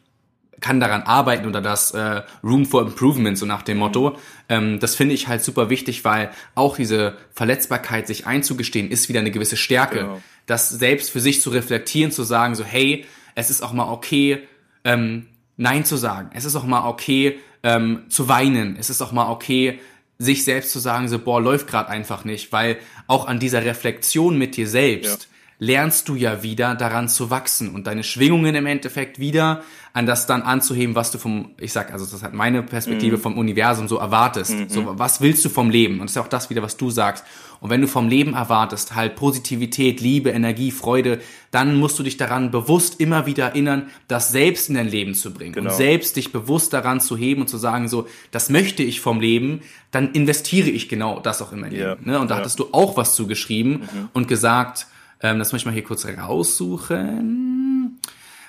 [0.61, 4.17] kann daran arbeiten oder das äh, Room for Improvement, so nach dem Motto.
[4.49, 9.21] Ähm, das finde ich halt super wichtig, weil auch diese Verletzbarkeit sich einzugestehen, ist wieder
[9.21, 9.99] eine gewisse Stärke.
[9.99, 10.23] Genau.
[10.47, 14.47] Das selbst für sich zu reflektieren, zu sagen, so hey, es ist auch mal okay,
[14.85, 15.27] ähm,
[15.57, 16.31] Nein zu sagen.
[16.33, 18.77] Es ist auch mal okay, ähm, zu weinen.
[18.79, 19.81] Es ist auch mal okay,
[20.23, 24.39] sich selbst zu sagen, so, boah, läuft gerade einfach nicht, weil auch an dieser Reflexion
[24.39, 25.29] mit dir selbst
[25.63, 30.27] lernst du ja wieder daran zu wachsen und deine Schwingungen im Endeffekt wieder an das
[30.27, 33.87] dann anzuheben, was du vom, ich sag, also das ist halt meine Perspektive vom Universum
[33.87, 34.55] so erwartest.
[34.69, 35.95] So, was willst du vom Leben?
[36.01, 37.25] Und das ist ja auch das wieder, was du sagst.
[37.61, 41.21] Und wenn du vom Leben erwartest, halt Positivität, Liebe, Energie, Freude,
[41.53, 45.33] dann musst du dich daran bewusst immer wieder erinnern, das selbst in dein Leben zu
[45.33, 45.77] bringen und Genau.
[45.77, 49.61] selbst dich bewusst daran zu heben und zu sagen, so, das möchte ich vom Leben,
[49.93, 52.11] dann investiere ich genau das auch in mein Ja, Leben.
[52.11, 52.19] Ne?
[52.19, 52.41] Und da ja.
[52.41, 54.87] hattest du auch was zugeschrieben und gesagt,
[55.23, 58.01] ähm, das möchte ich mal hier kurz raussuchen.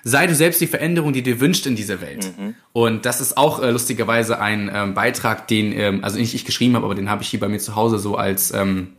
[0.06, 2.30] Sei du selbst die Veränderung, die du dir wünscht in dieser Welt.
[2.74, 6.76] Und das ist auch äh, lustigerweise ein ähm, Beitrag, den, ähm, also nicht ich geschrieben
[6.76, 8.90] habe, aber den habe ich hier bei mir zu Hause so als, ähm,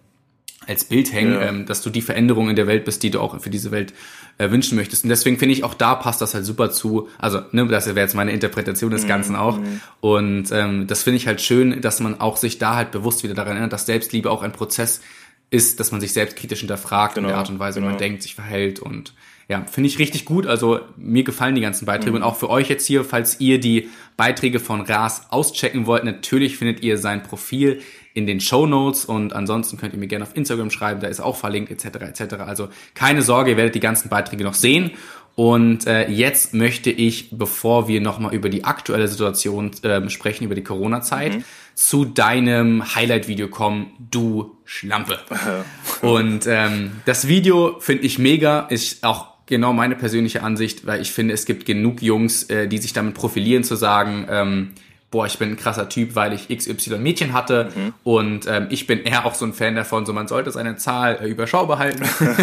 [0.66, 1.42] als Bild hängen, Ja.
[1.42, 3.92] ähm, dass du die Veränderung in der Welt bist, die du auch für diese Welt
[4.38, 5.04] äh, wünschen möchtest.
[5.04, 7.08] Und deswegen finde ich auch da passt das halt super zu.
[7.18, 9.58] Also, ne, das wäre jetzt meine Interpretation des Ganzen auch.
[10.00, 13.34] Und ähm, das finde ich halt schön, dass man auch sich da halt bewusst wieder
[13.34, 15.02] daran erinnert, dass Selbstliebe auch ein Prozess
[15.50, 17.90] ist, dass man sich selbst kritisch hinterfragt in Genau, der Art und Weise, wie man
[17.92, 17.98] genau.
[18.00, 19.14] denkt, sich verhält und
[19.46, 20.46] ja, finde ich richtig gut.
[20.46, 22.16] Also mir gefallen die ganzen Beiträge Mhm.
[22.16, 26.56] und auch für euch jetzt hier, falls ihr die Beiträge von Ras auschecken wollt, natürlich
[26.56, 27.82] findet ihr sein Profil
[28.14, 31.20] in den Show Notes und ansonsten könnt ihr mir gerne auf Instagram schreiben, da ist
[31.20, 32.20] auch verlinkt etc.
[32.20, 32.34] etc.
[32.46, 34.92] Also keine Sorge, ihr werdet die ganzen Beiträge noch sehen.
[35.36, 40.54] Und äh, jetzt möchte ich, bevor wir nochmal über die aktuelle Situation ähm, sprechen, über
[40.54, 41.38] die Corona-Zeit,
[41.74, 45.18] zu deinem Highlight-Video kommen, du Schlampe.
[46.02, 51.12] Und ähm, das Video finde ich mega, ist auch genau meine persönliche Ansicht, weil ich
[51.12, 54.70] finde, es gibt genug Jungs, äh, die sich damit profilieren, zu sagen, ähm,
[55.14, 57.94] boah, ich bin ein krasser Typ, weil ich XY Mädchen hatte mhm.
[58.02, 61.20] und ähm, ich bin eher auch so ein Fan davon, so man sollte seine Zahl
[61.22, 62.02] äh, überschaubar halten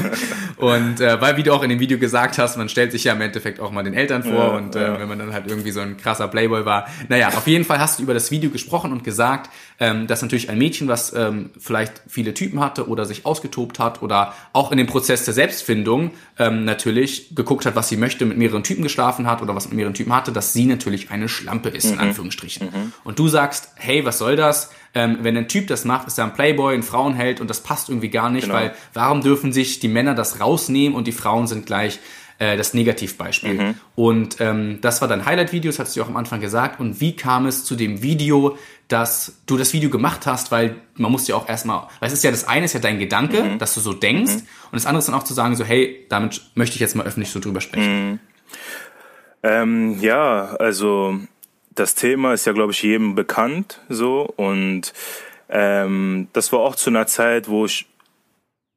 [0.56, 3.12] und äh, weil, wie du auch in dem Video gesagt hast, man stellt sich ja
[3.12, 5.00] im Endeffekt auch mal den Eltern vor ja, und äh, ja.
[5.02, 8.00] wenn man dann halt irgendwie so ein krasser Playboy war, naja, auf jeden Fall hast
[8.00, 9.50] du über das Video gesprochen und gesagt,
[9.82, 14.02] ähm, dass natürlich ein Mädchen, was ähm, vielleicht viele Typen hatte oder sich ausgetobt hat
[14.02, 18.38] oder auch in dem Prozess der Selbstfindung ähm, natürlich geguckt hat, was sie möchte, mit
[18.38, 21.70] mehreren Typen geschlafen hat oder was mit mehreren Typen hatte, dass sie natürlich eine Schlampe
[21.70, 21.94] ist, mhm.
[21.94, 22.61] in Anführungsstrichen.
[22.62, 22.94] Mhm.
[23.04, 24.72] Und du sagst, hey, was soll das?
[24.94, 27.90] Ähm, wenn ein Typ das macht, ist er ein Playboy, ein Frauenheld und das passt
[27.90, 28.56] irgendwie gar nicht, genau.
[28.56, 32.00] weil warum dürfen sich die Männer das rausnehmen und die Frauen sind gleich
[32.42, 33.54] äh, das Negativbeispiel.
[33.54, 33.76] Mhm.
[33.96, 36.80] Und ähm, das war dein Highlight-Video, das hast du auch am Anfang gesagt.
[36.80, 41.12] Und wie kam es zu dem Video, dass du das Video gemacht hast, weil man
[41.12, 43.60] muss ja auch erstmal, weil es ist ja das eine ist ja dein Gedanke, mhm.
[43.60, 44.40] dass du so denkst, mhm.
[44.72, 47.06] und das andere ist dann auch zu sagen, so, hey, damit möchte ich jetzt mal
[47.06, 48.10] öffentlich so drüber sprechen.
[48.10, 48.20] Mhm.
[49.44, 51.20] Ähm, ja, also
[51.76, 54.32] das Thema ist ja, glaube ich, jedem bekannt so.
[54.36, 54.94] Und
[55.50, 57.88] ähm, das war auch zu einer Zeit, wo ich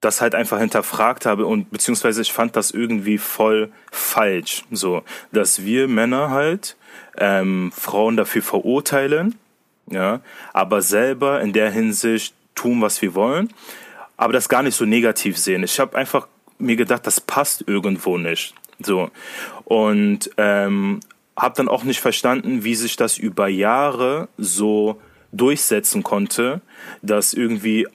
[0.00, 5.02] das halt einfach hinterfragt habe und beziehungsweise ich fand das irgendwie voll falsch, so.
[5.32, 6.76] Dass wir Männer halt
[7.16, 9.36] ähm, Frauen dafür verurteilen,
[9.90, 10.20] ja,
[10.52, 13.52] aber selber in der Hinsicht tun, was wir wollen,
[14.16, 15.62] aber das gar nicht so negativ sehen.
[15.62, 16.28] Ich habe einfach
[16.58, 19.10] mir gedacht, das passt irgendwo nicht, so.
[19.64, 21.00] Und ähm,
[21.36, 25.00] habe dann auch nicht verstanden, wie sich das über Jahre so
[25.32, 26.60] durchsetzen konnte,
[27.02, 27.88] dass irgendwie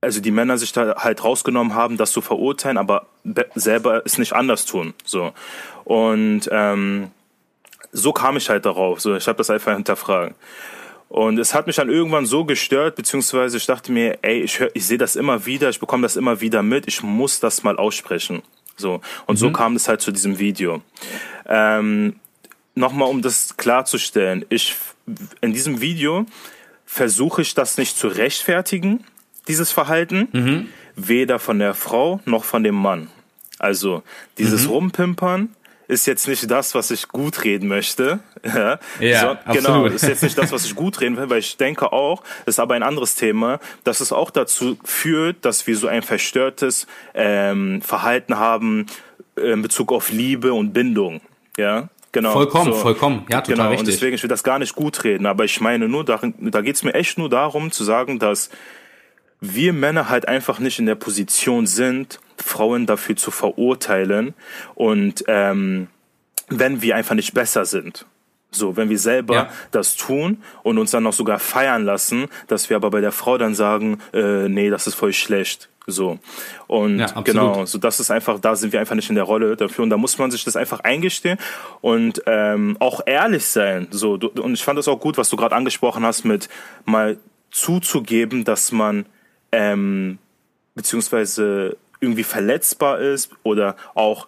[0.00, 3.06] also die Männer sich da halt rausgenommen haben, das zu verurteilen, aber
[3.54, 4.94] selber es nicht anders tun.
[5.04, 5.32] So
[5.84, 7.10] und ähm,
[7.92, 9.00] so kam ich halt darauf.
[9.00, 10.36] So ich habe das einfach hinterfragt.
[11.08, 14.68] Und es hat mich dann irgendwann so gestört, beziehungsweise ich dachte mir, ey, ich, hör,
[14.74, 17.76] ich sehe das immer wieder, ich bekomme das immer wieder mit, ich muss das mal
[17.76, 18.42] aussprechen.
[18.76, 19.38] So und mhm.
[19.38, 20.82] so kam es halt zu diesem Video.
[21.46, 22.16] Ähm,
[22.76, 24.76] nochmal, um das klarzustellen, ich,
[25.40, 26.26] in diesem Video
[26.84, 29.04] versuche ich das nicht zu rechtfertigen,
[29.48, 30.68] dieses Verhalten, mhm.
[30.94, 33.10] weder von der Frau noch von dem Mann.
[33.58, 34.02] Also,
[34.38, 34.70] dieses mhm.
[34.70, 35.48] Rumpimpern
[35.88, 38.20] ist jetzt nicht das, was ich gut reden möchte.
[38.44, 41.56] ja, ja so, genau, ist jetzt nicht das, was ich gut reden will, weil ich
[41.56, 45.86] denke auch, ist aber ein anderes Thema, dass es auch dazu führt, dass wir so
[45.86, 48.86] ein verstörtes ähm, Verhalten haben
[49.36, 51.20] in Bezug auf Liebe und Bindung.
[51.56, 52.32] Ja, Genau.
[52.32, 52.78] Vollkommen, so.
[52.78, 53.26] vollkommen.
[53.28, 53.68] Ja, total genau.
[53.68, 53.80] richtig.
[53.80, 56.62] Und deswegen, ich will das gar nicht gut reden, aber ich meine nur, darin, da
[56.62, 58.48] geht's mir echt nur darum zu sagen, dass
[59.42, 64.32] wir Männer halt einfach nicht in der Position sind, Frauen dafür zu verurteilen
[64.74, 65.88] und ähm,
[66.48, 68.06] wenn wir einfach nicht besser sind.
[68.50, 69.50] So, wenn wir selber ja.
[69.70, 73.38] das tun und uns dann noch sogar feiern lassen, dass wir aber bei der Frau
[73.38, 75.68] dann sagen, äh, nee, das ist voll schlecht.
[75.86, 76.18] So.
[76.66, 79.56] Und ja, genau, so das ist einfach, da sind wir einfach nicht in der Rolle
[79.56, 79.84] dafür.
[79.84, 81.38] Und da muss man sich das einfach eingestehen
[81.80, 83.86] und ähm, auch ehrlich sein.
[83.90, 86.48] So, und ich fand das auch gut, was du gerade angesprochen hast, mit
[86.84, 87.18] mal
[87.52, 89.06] zuzugeben, dass man
[89.52, 90.18] ähm,
[90.74, 94.26] beziehungsweise irgendwie verletzbar ist oder auch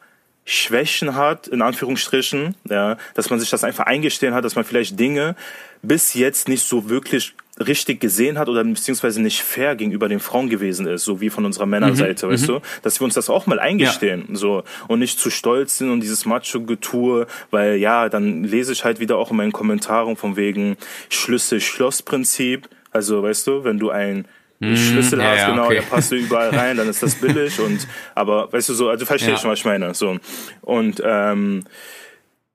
[0.50, 4.98] Schwächen hat, in Anführungsstrichen, ja, dass man sich das einfach eingestehen hat, dass man vielleicht
[4.98, 5.36] Dinge
[5.82, 10.48] bis jetzt nicht so wirklich richtig gesehen hat oder beziehungsweise nicht fair gegenüber den Frauen
[10.48, 12.52] gewesen ist, so wie von unserer Männerseite, mhm, weißt mhm.
[12.54, 14.36] du, dass wir uns das auch mal eingestehen, ja.
[14.36, 19.00] so und nicht zu stolz sind und dieses Macho-Getue, weil ja, dann lese ich halt
[19.00, 20.78] wieder auch in meinen Kommentaren von wegen
[21.10, 24.24] Schlüssel-Schloss-Prinzip, also weißt du, wenn du ein
[24.60, 24.76] Mhm.
[24.76, 25.74] Schlüssel ja, hast, ja, genau, okay.
[25.74, 29.06] der passt du überall rein, dann ist das billig und aber weißt du so, also
[29.06, 29.94] verstehe ich schon, was ich meine.
[29.94, 30.18] So.
[30.62, 31.64] Und ähm,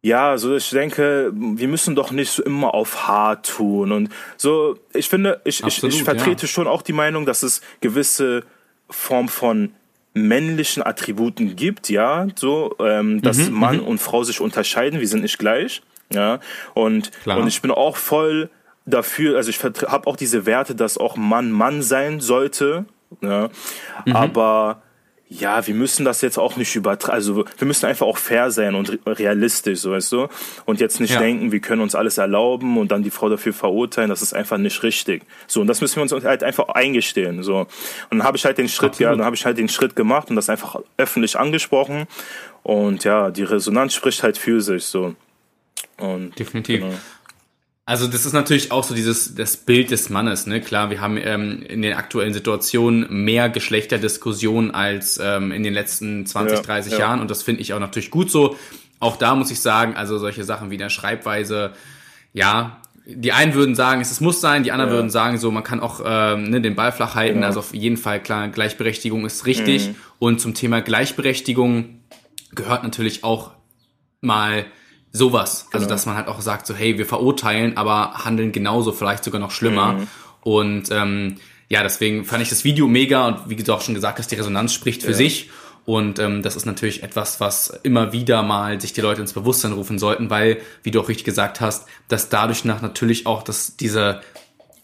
[0.02, 3.94] ja, so ich denke, wir müssen doch nicht so immer auf hart tun.
[3.94, 6.48] Und so, ich finde, ich, Absolut, ich, ich vertrete ja.
[6.48, 8.44] schon auch die Meinung, dass es gewisse
[8.90, 9.72] Form von
[10.14, 13.88] männlichen Attributen gibt, ja, so, ähm, dass mhm, Mann mhm.
[13.88, 15.82] und Frau sich unterscheiden, wir sind nicht gleich,
[16.14, 16.40] ja.
[16.74, 17.40] Und, Klar.
[17.40, 18.50] und ich bin auch voll
[18.86, 22.86] dafür, also ich habe auch diese Werte, dass auch Mann Mann sein sollte.
[23.22, 23.50] Ne?
[24.06, 24.16] Mhm.
[24.16, 24.82] Aber
[25.30, 27.16] ja, wir müssen das jetzt auch nicht übertragen.
[27.16, 30.28] Also wir müssen einfach auch fair sein und realistisch, so weißt du.
[30.66, 31.20] Und jetzt nicht ja.
[31.20, 34.10] denken, wir können uns alles erlauben und dann die Frau dafür verurteilen.
[34.10, 35.24] Das ist einfach nicht richtig.
[35.48, 37.42] So und das müssen wir uns halt einfach eingestehen.
[37.42, 39.12] So und dann habe ich halt den Schritt, Absolut.
[39.12, 42.06] ja, dann habe ich halt den Schritt gemacht und das einfach öffentlich angesprochen.
[42.62, 45.16] Und ja, die Resonanz spricht halt für sich so.
[45.98, 46.82] Und, Definitiv.
[46.82, 46.94] Genau.
[47.86, 50.62] Also das ist natürlich auch so dieses das Bild des Mannes, ne?
[50.62, 56.26] Klar, wir haben ähm, in den aktuellen Situationen mehr Geschlechterdiskussionen als ähm, in den letzten
[56.26, 57.00] 20, ja, 30 ja.
[57.00, 58.56] Jahren und das finde ich auch natürlich gut so.
[59.02, 61.74] Auch da muss ich sagen, also solche Sachen wie der Schreibweise,
[62.32, 64.96] ja, die einen würden sagen, es muss sein, die anderen ja.
[64.96, 67.36] würden sagen, so man kann auch ähm, ne, den Ball flach halten.
[67.36, 67.48] Genau.
[67.48, 69.90] Also auf jeden Fall klar, Gleichberechtigung ist richtig.
[69.90, 69.96] Mhm.
[70.20, 72.00] Und zum Thema Gleichberechtigung
[72.56, 73.52] gehört natürlich auch
[74.22, 74.66] mal
[75.14, 75.68] sowas.
[75.72, 79.40] Also, dass man halt auch sagt, so, hey, wir verurteilen, aber handeln genauso, vielleicht sogar
[79.40, 79.94] noch schlimmer.
[79.94, 80.08] Mhm.
[80.42, 81.38] Und ähm,
[81.70, 84.36] ja, deswegen fand ich das Video mega und wie du auch schon gesagt hast, die
[84.36, 85.18] Resonanz spricht für Ja.
[85.18, 85.50] sich.
[85.86, 89.74] Und ähm, das ist natürlich etwas, was immer wieder mal sich die Leute ins Bewusstsein
[89.74, 93.76] rufen sollten, weil, wie du auch richtig gesagt hast, dass dadurch nach natürlich auch dass
[93.76, 94.22] diese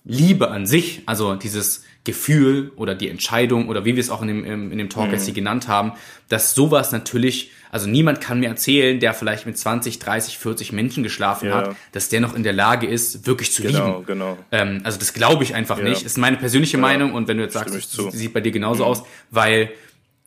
[0.03, 4.29] Liebe an sich, also dieses Gefühl oder die Entscheidung oder wie wir es auch in
[4.29, 5.91] dem, in dem Talk jetzt hier genannt haben,
[6.29, 11.03] dass sowas natürlich, also niemand kann mir erzählen, der vielleicht mit 20, 30, 40 Menschen
[11.03, 11.55] geschlafen Ja.
[11.57, 14.05] hat, dass der noch in der Lage ist, wirklich zu Genau, lieben.
[14.05, 14.37] genau.
[14.51, 15.83] Ähm, also das glaube ich einfach Ja.
[15.83, 16.03] nicht.
[16.03, 17.99] Ist meine persönliche Meinung und wenn du jetzt Stimme sagst.
[17.99, 18.11] Mhm.
[18.11, 19.69] sieht bei dir genauso aus, weil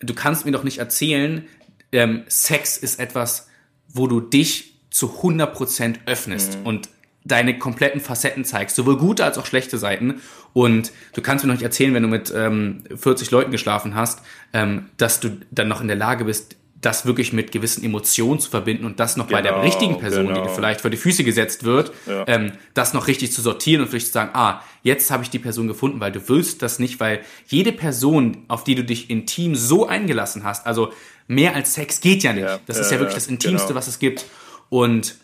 [0.01, 1.47] du kannst mir doch nicht erzählen,
[1.91, 3.49] ähm, Sex ist etwas,
[3.89, 6.67] wo du dich zu 100% öffnest Mhm.
[6.67, 6.89] und
[7.25, 10.21] deine kompletten Facetten zeigst, sowohl gute als auch schlechte Seiten.
[10.53, 14.23] Und du kannst mir noch nicht erzählen, wenn du mit ähm, 40 Leuten geschlafen hast,
[14.53, 18.51] ähm, dass du dann noch in der Lage bist, das wirklich mit gewissen Emotionen zu
[18.51, 20.53] verbinden und das noch bei der Genau, richtigen Person, die dir genau.
[20.53, 22.25] vielleicht vor die Füße gesetzt wird, Ja.
[22.27, 25.39] ähm, das noch richtig zu sortieren und vielleicht zu sagen, ah, jetzt habe ich die
[25.39, 29.55] Person gefunden, weil du willst das nicht, weil jede Person, auf die du dich intim
[29.55, 30.93] so eingelassen hast, also
[31.29, 32.43] mehr als Sex geht ja nicht.
[32.43, 33.79] Ja, das ist ja, wirklich das Intimste, genau.
[33.79, 34.25] was es gibt.
[34.69, 35.15] Und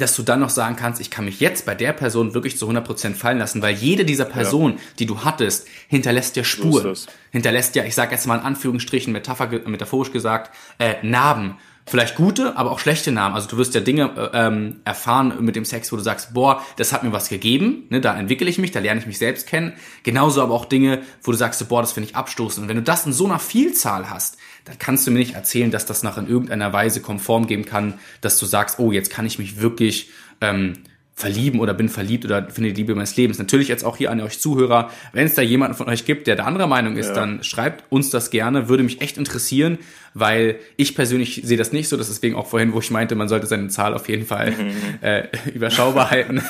[0.00, 2.68] dass du dann noch sagen kannst, ich kann mich jetzt bei der Person wirklich zu
[2.68, 6.96] 100% fallen lassen, weil jede dieser Personen, die du hattest, hinterlässt ja Spuren.
[7.30, 11.58] hinterlässt ja, ich sage jetzt mal in Anführungsstrichen, metaphorisch gesagt, äh, Narben.
[11.90, 13.34] Vielleicht gute, aber auch schlechte Narben.
[13.34, 16.64] Also du wirst ja Dinge äh, ähm, erfahren mit dem Sex, wo du sagst, boah,
[16.76, 19.48] das hat mir was gegeben, ne, da entwickle ich mich, da lerne ich mich selbst
[19.48, 19.72] kennen.
[20.04, 22.62] Genauso aber auch Dinge, wo du sagst, boah, das finde ich abstoßend.
[22.62, 25.72] Und wenn du das in so einer Vielzahl hast, dann kannst du mir nicht erzählen,
[25.72, 29.26] dass das nach in irgendeiner Weise konform geben kann, dass du sagst, oh, jetzt kann
[29.26, 30.74] ich mich wirklich ähm,
[31.20, 33.38] verlieben oder bin verliebt oder finde die Liebe meines Lebens.
[33.38, 36.36] Natürlich jetzt auch hier an euch Zuhörer, wenn es da jemanden von euch gibt, der
[36.36, 37.14] der anderer Meinung ist, Ja.
[37.14, 39.78] dann schreibt uns das gerne, würde mich echt interessieren,
[40.14, 43.14] weil ich persönlich sehe das nicht so, das ist deswegen auch vorhin, wo ich meinte,
[43.14, 44.52] man sollte seine Zahl auf jeden Fall
[45.02, 46.42] äh, überschaubar halten.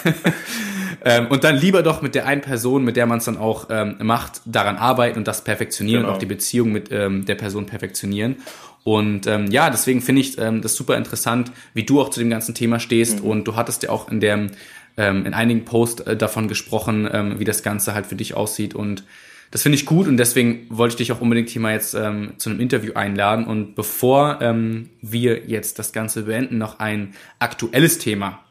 [1.04, 3.66] ähm, und dann lieber doch mit der einen Person, mit der man es dann auch
[3.70, 6.10] ähm, macht, daran arbeiten und das perfektionieren Genau.
[6.10, 8.36] und auch die Beziehung mit ähm, der Person perfektionieren.
[8.84, 12.30] Und ähm, ja, deswegen finde ich ähm, das super interessant, wie du auch zu dem
[12.30, 13.20] ganzen Thema stehst.
[13.20, 14.50] Und du hattest ja auch in dem
[14.96, 18.74] ähm, in einigen Posts äh, davon gesprochen, ähm, wie das Ganze halt für dich aussieht.
[18.74, 19.04] Und
[19.50, 22.34] das finde ich gut und deswegen wollte ich dich auch unbedingt hier mal jetzt ähm,
[22.38, 23.46] zu einem Interview einladen.
[23.46, 28.44] Und bevor ähm, wir jetzt das Ganze beenden, noch ein aktuelles Thema.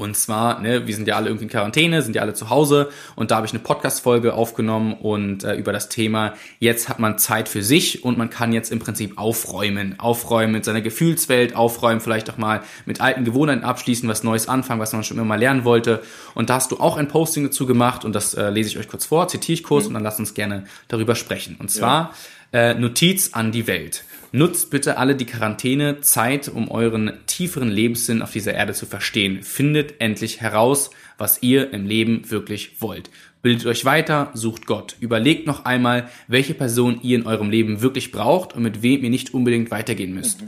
[0.00, 2.88] Und zwar, ne, wir sind ja alle irgendwie in Quarantäne, sind ja alle zu Hause
[3.16, 7.18] und da habe ich eine Podcast-Folge aufgenommen und äh, über das Thema, jetzt hat man
[7.18, 9.96] Zeit für sich und man kann jetzt im Prinzip aufräumen.
[9.98, 14.80] Aufräumen mit seiner Gefühlswelt, aufräumen, vielleicht auch mal mit alten Gewohnheiten abschließen, was Neues anfangen,
[14.80, 16.02] was man schon immer mal lernen wollte.
[16.34, 18.88] Und da hast du auch ein Posting dazu gemacht und das äh, lese ich euch
[18.88, 21.56] kurz vor, zitiere ich kurz und dann lasst uns gerne darüber sprechen.
[21.58, 22.14] Und zwar
[22.54, 24.04] äh, Notiz an die Welt.
[24.32, 29.42] Nutzt bitte alle die Quarantänezeit, um euren tieferen Lebenssinn auf dieser Erde zu verstehen.
[29.42, 33.10] Findet endlich heraus, was ihr im Leben wirklich wollt.
[33.42, 34.96] Bildet euch weiter, sucht Gott.
[35.00, 39.10] Überlegt noch einmal, welche Person ihr in eurem Leben wirklich braucht und mit wem ihr
[39.10, 40.40] nicht unbedingt weitergehen müsst.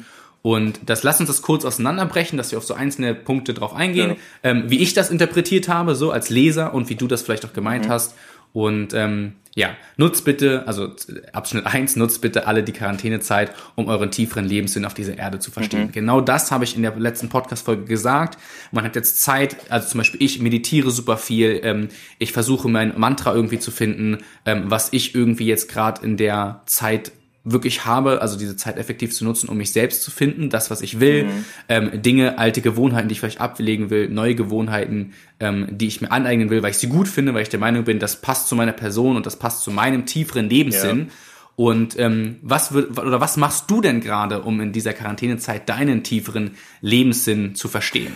[0.43, 4.11] Und das lasst uns das kurz auseinanderbrechen, dass wir auf so einzelne Punkte drauf eingehen,
[4.11, 4.17] Ja.
[4.51, 7.53] ähm, wie ich das interpretiert habe, so als Leser und wie du das vielleicht auch
[7.53, 7.91] gemeint Mhm.
[7.91, 8.15] hast.
[8.53, 10.95] Und ähm, ja, nutzt bitte, also
[11.33, 15.51] Abschnitt 1, nutzt bitte alle die Quarantänezeit, um euren tieferen Lebenssinn auf dieser Erde zu
[15.51, 15.89] verstehen.
[15.89, 15.93] Mhm.
[15.93, 18.39] Genau das habe ich in der letzten Podcast-Folge gesagt.
[18.71, 21.89] Man hat jetzt Zeit, also zum Beispiel ich meditiere super viel, ähm,
[22.19, 26.63] ich versuche mein Mantra irgendwie zu finden, ähm, was ich irgendwie jetzt gerade in der
[26.65, 27.13] Zeit
[27.45, 30.81] wirklich habe, also diese Zeit effektiv zu nutzen, um mich selbst zu finden, das, was
[30.81, 31.29] ich will,
[31.69, 36.13] ähm, Dinge, alte Gewohnheiten, die ich vielleicht ablegen will, neue Gewohnheiten, ähm, die ich mir
[36.13, 38.55] aneignen will, weil ich sie gut finde, weil ich der Meinung bin, das passt zu
[38.55, 41.11] meiner Person und das passt zu meinem tieferen Lebenssinn.
[41.55, 46.03] Und ähm, was wird oder was machst du denn gerade, um in dieser Quarantänezeit deinen
[46.03, 48.13] tieferen Lebenssinn zu verstehen?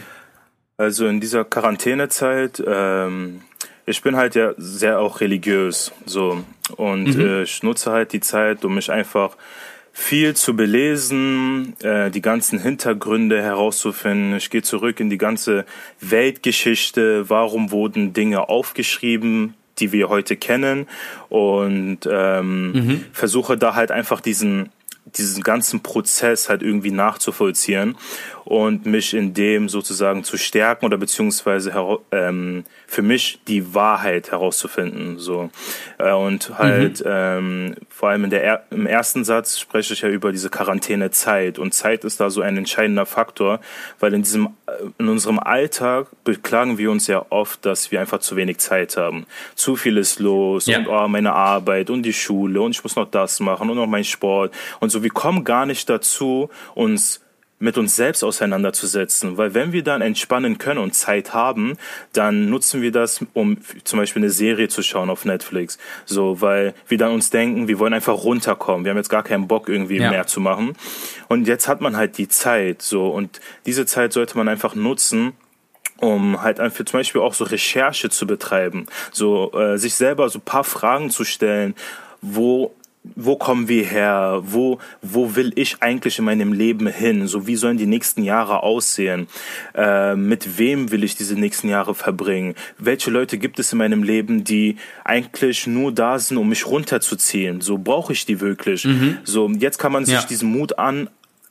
[0.78, 3.42] Also in dieser Quarantänezeit, ähm,
[3.86, 6.44] ich bin halt ja sehr auch religiös, so
[6.76, 9.36] und äh, ich nutze halt die Zeit, um mich einfach
[9.92, 14.36] viel zu belesen, äh, die ganzen Hintergründe herauszufinden.
[14.36, 15.64] Ich gehe zurück in die ganze
[16.00, 17.30] Weltgeschichte.
[17.30, 20.86] Warum wurden Dinge aufgeschrieben, die wir heute kennen?
[21.30, 24.68] Und ähm, versuche da halt einfach diesen
[25.06, 27.96] diesen ganzen Prozess halt irgendwie nachzuvollziehen
[28.44, 31.72] und mich in dem sozusagen zu stärken oder beziehungsweise
[32.10, 35.50] ähm, für mich die Wahrheit herauszufinden so.
[35.98, 40.10] Äh, und halt ähm, vor allem in der er im ersten Satz spreche ich ja
[40.10, 43.60] über diese Quarantänezeit und Zeit ist da so ein entscheidender Faktor
[44.00, 48.18] weil in diesem äh, in unserem Alltag beklagen wir uns ja oft dass wir einfach
[48.18, 50.78] zu wenig Zeit haben zu viel ist los Ja.
[50.78, 53.86] und oh, meine Arbeit und die Schule und ich muss noch das machen und noch
[53.86, 55.02] mein Sport und so.
[55.02, 57.20] Wir kommen gar nicht dazu, uns
[57.58, 59.38] mit uns selbst auseinanderzusetzen.
[59.38, 61.76] Weil wenn wir dann entspannen können und Zeit haben,
[62.12, 65.78] dann nutzen wir das, um zum Beispiel eine Serie zu schauen auf Netflix.
[66.04, 68.84] So, weil wir dann uns denken, wir wollen einfach runterkommen.
[68.84, 70.10] Wir haben jetzt gar keinen Bock irgendwie ja.
[70.10, 70.74] mehr zu machen.
[71.28, 73.08] Und jetzt hat man halt die Zeit, so.
[73.08, 75.32] Und diese Zeit sollte man einfach nutzen,
[75.98, 80.40] um halt einfach zum Beispiel auch so Recherche zu betreiben, so äh, sich selber so
[80.40, 81.74] paar Fragen zu stellen,
[82.20, 82.74] wo
[83.14, 84.42] wo kommen wir her?
[84.44, 87.26] Wo, wo will ich eigentlich in meinem Leben hin?
[87.26, 89.28] So, wie sollen die nächsten Jahre aussehen?
[89.74, 92.54] Äh, mit wem will ich diese nächsten Jahre verbringen?
[92.78, 97.60] Welche Leute gibt es in meinem Leben, die eigentlich nur da sind, um mich runterzuziehen?
[97.60, 98.84] So, brauche ich die wirklich?
[98.84, 99.18] Mhm.
[99.24, 100.26] So, jetzt kann man sich ja.
[100.26, 101.08] diesen Mut an,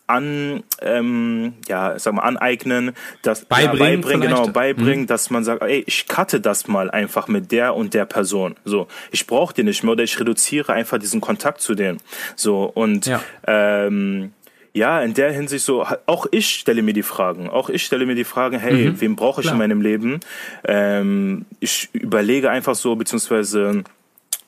[0.08, 2.92] an ähm, ja sag mal aneignen
[3.22, 5.08] das beibringen, ja, beibringen genau beibringen mhm.
[5.08, 8.88] dass man sagt ey ich cutte das mal einfach mit der und der Person so
[9.12, 12.00] ich brauche den nicht mehr oder ich reduziere einfach diesen Kontakt zu denen
[12.36, 13.22] so und ja.
[13.48, 14.32] ähm,
[14.76, 17.50] ja, in der Hinsicht so, auch ich stelle mir die Fragen.
[17.50, 19.00] Auch ich stelle mir die Fragen, hey, mhm.
[19.00, 19.54] wen brauche ich Klar.
[19.54, 20.20] in meinem Leben?
[20.66, 23.86] Ähm, ich überlege einfach so, beziehungsweise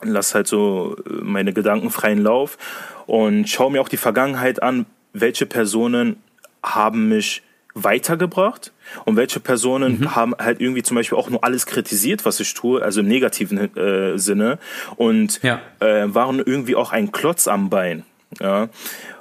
[0.02, 2.58] lass halt so meine Gedanken freien Lauf
[3.06, 4.86] und schaue mir auch die Vergangenheit an,
[5.22, 6.18] welche Personen
[6.64, 7.44] haben mich
[7.74, 8.72] weitergebracht
[9.06, 10.16] und welche Personen mhm.
[10.16, 13.76] haben halt irgendwie zum Beispiel auch nur alles kritisiert, was ich tue, also im negativen
[13.76, 14.58] äh, Sinne
[14.96, 15.62] und ja.
[15.80, 18.04] äh, waren irgendwie auch ein Klotz am Bein.
[18.40, 18.70] Ja.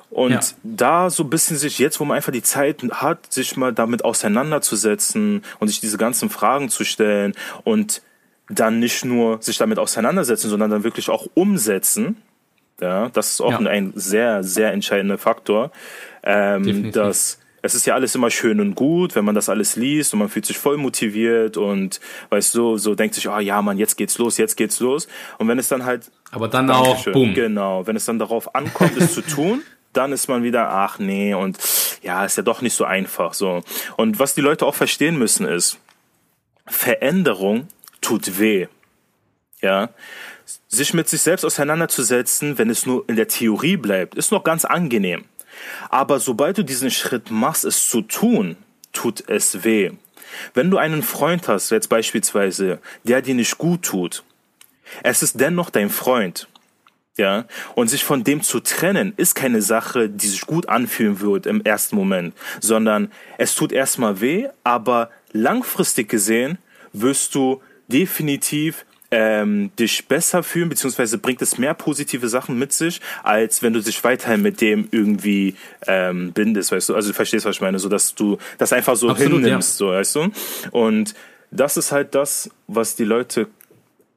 [0.08, 0.40] Und ja.
[0.62, 4.04] da so ein bisschen sich jetzt, wo man einfach die Zeit hat, sich mal damit
[4.04, 7.34] auseinanderzusetzen und sich diese ganzen Fragen zu stellen
[7.64, 8.02] und
[8.48, 12.16] dann nicht nur sich damit auseinandersetzen, sondern dann wirklich auch umsetzen,
[12.80, 13.68] ja, das ist auch ja.
[13.68, 15.70] ein sehr, sehr entscheidender Faktor.
[16.22, 20.12] Ähm, dass es ist ja alles immer schön und gut, wenn man das alles liest
[20.12, 22.00] und man fühlt sich voll motiviert und
[22.30, 25.08] weißt du, so denkt sich, oh ja, man, jetzt geht's los, jetzt geht's los.
[25.38, 26.10] Und wenn es dann halt.
[26.30, 27.34] Aber dann auch, boom.
[27.34, 29.62] Genau, wenn es dann darauf ankommt, es zu tun,
[29.92, 31.58] dann ist man wieder, ach nee, und
[32.02, 33.34] ja, ist ja doch nicht so einfach.
[33.34, 33.62] So.
[33.96, 35.78] Und was die Leute auch verstehen müssen ist,
[36.66, 37.68] Veränderung
[38.00, 38.68] tut weh.
[39.60, 39.90] Ja
[40.68, 44.64] sich mit sich selbst auseinanderzusetzen, wenn es nur in der Theorie bleibt, ist noch ganz
[44.64, 45.24] angenehm.
[45.88, 48.56] Aber sobald du diesen Schritt machst, es zu tun,
[48.92, 49.92] tut es weh.
[50.54, 54.22] Wenn du einen Freund hast, jetzt beispielsweise, der dir nicht gut tut,
[55.02, 56.48] es ist dennoch dein Freund.
[57.18, 61.46] Ja, und sich von dem zu trennen, ist keine Sache, die sich gut anfühlen wird
[61.46, 66.58] im ersten Moment, sondern es tut erstmal weh, aber langfristig gesehen
[66.92, 73.00] wirst du definitiv ähm, dich besser fühlen, beziehungsweise bringt es mehr positive Sachen mit sich,
[73.22, 75.54] als wenn du dich weiterhin mit dem irgendwie
[75.86, 76.94] ähm, bindest, weißt du?
[76.94, 79.86] Also du verstehst, was ich meine, so dass du das einfach so Absolut, hinnimmst, ja.
[79.86, 80.28] so, weißt du?
[80.72, 81.14] Und
[81.50, 83.48] das ist halt das, was die Leute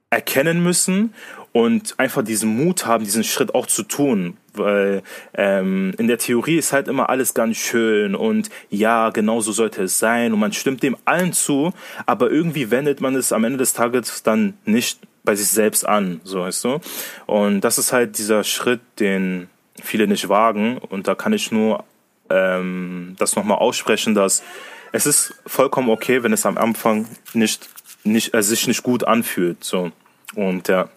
[0.10, 1.14] erkennen müssen
[1.52, 4.38] und einfach diesen Mut haben, diesen Schritt auch zu tun.
[4.60, 5.04] Weil
[5.34, 9.84] ähm, in der Theorie ist halt immer alles ganz schön und ja, genau so sollte
[9.84, 11.74] es sein und man stimmt dem allen zu,
[12.06, 16.22] aber irgendwie wendet man es am Ende des Tages dann nicht bei sich selbst an,
[16.24, 16.80] so weißt du.
[17.26, 19.50] Und das ist halt dieser Schritt, den
[19.82, 21.84] viele nicht wagen und da kann ich nur
[22.30, 24.44] ähm, das nochmal aussprechen, dass
[24.92, 27.70] es ist vollkommen okay, wenn es am Anfang nicht,
[28.04, 29.92] nicht äh, sich nicht gut anfühlt, so.
[30.36, 30.90] Und ja.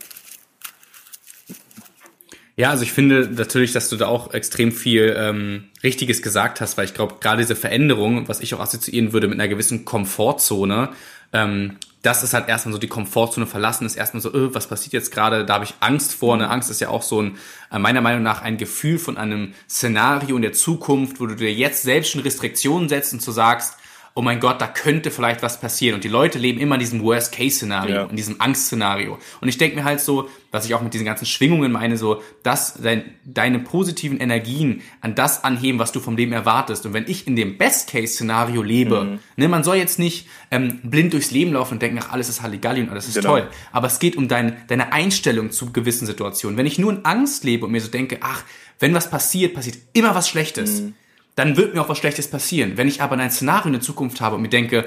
[2.54, 6.76] Ja, also ich finde natürlich, dass du da auch extrem viel ähm, Richtiges gesagt hast,
[6.76, 10.90] weil ich glaube, gerade diese Veränderung, was ich auch assoziieren würde mit einer gewissen Komfortzone,
[11.32, 14.92] ähm, das ist halt erstmal so die Komfortzone verlassen, ist erstmal so, öh, was passiert
[14.92, 16.34] jetzt gerade, da habe ich Angst vor.
[16.34, 17.38] Eine Angst ist ja auch so ein,
[17.72, 21.52] äh, meiner Meinung nach, ein Gefühl von einem Szenario in der Zukunft, wo du dir
[21.52, 23.76] jetzt selbst schon Restriktionen setzt und zu sagst,
[24.14, 25.94] oh mein Gott, da könnte vielleicht was passieren.
[25.94, 28.04] Und die Leute leben immer in diesem Worst-Case-Szenario, ja.
[28.04, 29.18] in diesem Angst-Szenario.
[29.40, 32.22] Und ich denke mir halt so, was ich auch mit diesen ganzen Schwingungen meine, so,
[32.42, 36.84] dass dein, deine positiven Energien an das anheben, was du vom Leben erwartest.
[36.84, 39.18] Und wenn ich in dem Best-Case-Szenario lebe, mhm.
[39.36, 42.42] ne, man soll jetzt nicht ähm, blind durchs Leben laufen und denken, ach, alles ist
[42.42, 43.38] Halligalli und alles ist genau.
[43.38, 43.48] toll.
[43.72, 46.58] Aber es geht um dein, deine Einstellung zu gewissen Situationen.
[46.58, 48.44] Wenn ich nur in Angst lebe und mir so denke, ach,
[48.78, 50.82] wenn was passiert, passiert immer was Schlechtes.
[50.82, 50.94] Mhm
[51.34, 52.76] dann wird mir auch was Schlechtes passieren.
[52.76, 54.86] Wenn ich aber ein Szenario in der Zukunft habe und mir denke,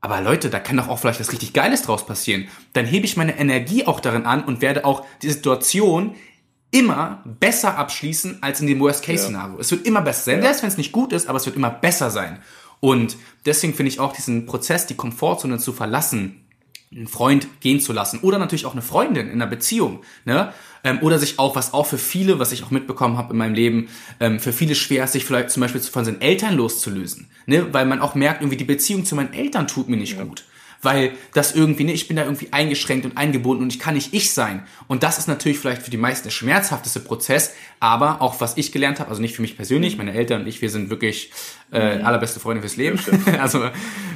[0.00, 3.16] aber Leute, da kann doch auch vielleicht was richtig Geiles draus passieren, dann hebe ich
[3.16, 6.14] meine Energie auch darin an und werde auch die Situation
[6.70, 9.54] immer besser abschließen als in dem Worst-Case-Szenario.
[9.54, 9.60] Ja.
[9.60, 11.70] Es wird immer besser sein, selbst wenn es nicht gut ist, aber es wird immer
[11.70, 12.40] besser sein.
[12.80, 13.16] Und
[13.46, 16.44] deswegen finde ich auch diesen Prozess, die Komfortzone zu verlassen,
[16.92, 20.52] einen Freund gehen zu lassen oder natürlich auch eine Freundin in einer Beziehung, ne?
[20.84, 23.54] Ähm, oder sich auch, was auch für viele, was ich auch mitbekommen habe in meinem
[23.54, 23.88] Leben,
[24.20, 27.72] ähm, für viele schwer ist, sich vielleicht zum Beispiel von seinen Eltern loszulösen, ne?
[27.72, 30.24] Weil man auch merkt, irgendwie die Beziehung zu meinen Eltern tut mir nicht ja.
[30.24, 30.44] gut.
[30.80, 34.14] weil das irgendwie, ne, ich bin da irgendwie eingeschränkt und eingebunden und ich kann nicht
[34.14, 34.62] ich sein.
[34.86, 38.70] Und das ist natürlich vielleicht für die meisten der schmerzhafteste Prozess, aber auch was ich
[38.70, 41.32] gelernt habe, also nicht für mich persönlich, meine Eltern und ich, wir sind wirklich
[41.72, 43.00] äh, allerbeste Freunde fürs Leben.
[43.40, 43.70] also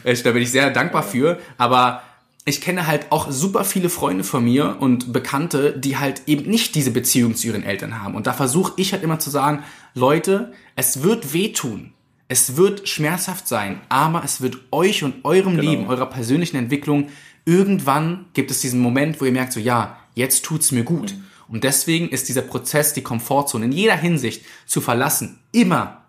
[0.05, 2.03] ich, da bin ich sehr dankbar für, aber
[2.45, 6.75] ich kenne halt auch super viele Freunde von mir und Bekannte, die halt eben nicht
[6.75, 8.17] diese Beziehung zu ihren Eltern haben.
[8.17, 9.63] Und da versuche ich halt immer zu sagen,
[9.95, 11.93] Leute, es wird wehtun.
[12.27, 15.71] Es wird schmerzhaft sein, aber es wird euch und eurem genau.
[15.71, 17.11] Leben, eurer persönlichen Entwicklung,
[17.45, 21.13] irgendwann gibt es diesen Moment, wo ihr merkt, so ja, jetzt tut's mir gut.
[21.13, 21.25] Mhm.
[21.49, 26.05] Und deswegen ist dieser Prozess, die Komfortzone in jeder Hinsicht zu verlassen, immer,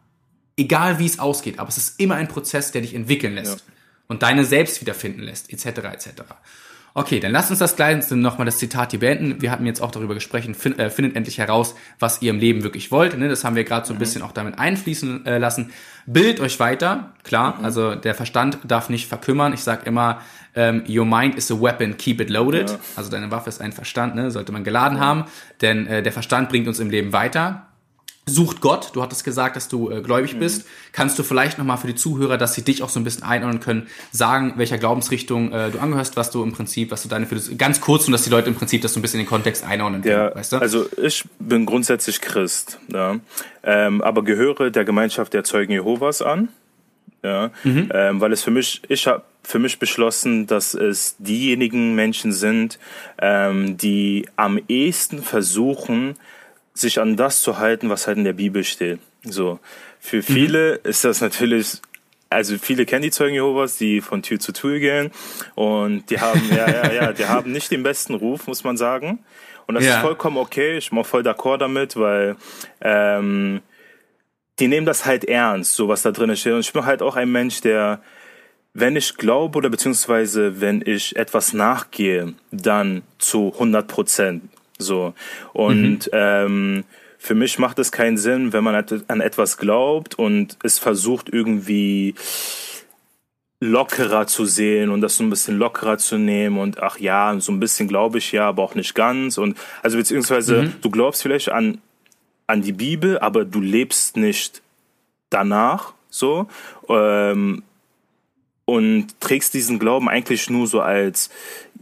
[0.55, 3.59] egal wie es ausgeht, aber es ist immer ein Prozess, der dich entwickeln lässt.
[3.59, 3.73] Ja
[4.07, 5.79] und deine selbst wiederfinden lässt, etc.
[5.93, 6.09] etc.
[6.95, 9.41] Okay, dann lasst uns das Kleinste nochmal das Zitat hier beenden.
[9.41, 12.61] Wir hatten jetzt auch darüber gesprochen, find, äh, findet endlich heraus, was ihr im Leben
[12.61, 13.17] wirklich wollt.
[13.17, 13.29] Ne?
[13.29, 13.99] Das haben wir gerade so ein mhm.
[13.99, 15.71] bisschen auch damit einfließen äh, lassen.
[16.05, 17.65] Bildet euch weiter, klar, mhm.
[17.65, 19.53] also der Verstand darf nicht verkümmern.
[19.53, 20.21] Ich sag immer,
[20.55, 22.69] ähm, your mind is a weapon, keep it loaded.
[22.69, 22.79] Ja.
[22.95, 24.29] Also deine Waffe ist ein Verstand, ne?
[24.29, 25.03] sollte man geladen ja.
[25.03, 25.25] haben,
[25.61, 27.65] denn äh, der Verstand bringt uns im Leben weiter
[28.25, 28.91] sucht Gott.
[28.93, 30.39] Du hattest gesagt, dass du äh, gläubig mhm.
[30.39, 30.65] bist.
[30.91, 33.59] Kannst du vielleicht nochmal für die Zuhörer, dass sie dich auch so ein bisschen einordnen
[33.59, 37.35] können, sagen, welcher Glaubensrichtung äh, du angehörst, was du im Prinzip, was du deine für
[37.35, 39.29] das, ganz kurz und dass die Leute im Prinzip das so ein bisschen in den
[39.29, 40.57] Kontext einordnen können, ja, weißt du?
[40.57, 43.19] Also ich bin grundsätzlich Christ, ja,
[43.63, 46.49] ähm, aber gehöre der Gemeinschaft der Zeugen Jehovas an,
[47.23, 47.89] ja, mhm.
[47.93, 52.79] ähm, weil es für mich, ich habe für mich beschlossen, dass es diejenigen Menschen sind,
[53.19, 56.15] ähm, die am ehesten versuchen,
[56.73, 58.99] sich an das zu halten, was halt in der Bibel steht.
[59.23, 59.59] So.
[59.99, 60.89] Für viele mhm.
[60.89, 61.81] ist das natürlich,
[62.29, 65.11] also viele kennen die Zeugen Jehovas, die von Tür zu Tür gehen
[65.55, 69.19] und die haben, ja, ja, ja, die haben nicht den besten Ruf, muss man sagen.
[69.65, 69.95] Und das ja.
[69.95, 72.35] ist vollkommen okay, ich bin auch voll d'accord damit, weil
[72.81, 73.61] ähm,
[74.59, 76.53] die nehmen das halt ernst, so was da drin steht.
[76.53, 78.01] Und ich bin halt auch ein Mensch, der,
[78.73, 84.43] wenn ich glaube oder beziehungsweise wenn ich etwas nachgehe, dann zu 100 Prozent.
[84.77, 85.13] So.
[85.53, 86.11] Und mhm.
[86.11, 86.83] ähm,
[87.17, 92.15] für mich macht es keinen Sinn, wenn man an etwas glaubt und es versucht irgendwie
[93.61, 97.53] lockerer zu sehen und das so ein bisschen lockerer zu nehmen und ach ja, so
[97.53, 100.73] ein bisschen glaube ich ja, aber auch nicht ganz und also beziehungsweise mhm.
[100.81, 101.79] du glaubst vielleicht an
[102.45, 104.61] an die Bibel, aber du lebst nicht
[105.29, 106.47] danach so
[106.89, 107.63] ähm,
[108.65, 111.29] und trägst diesen Glauben eigentlich nur so als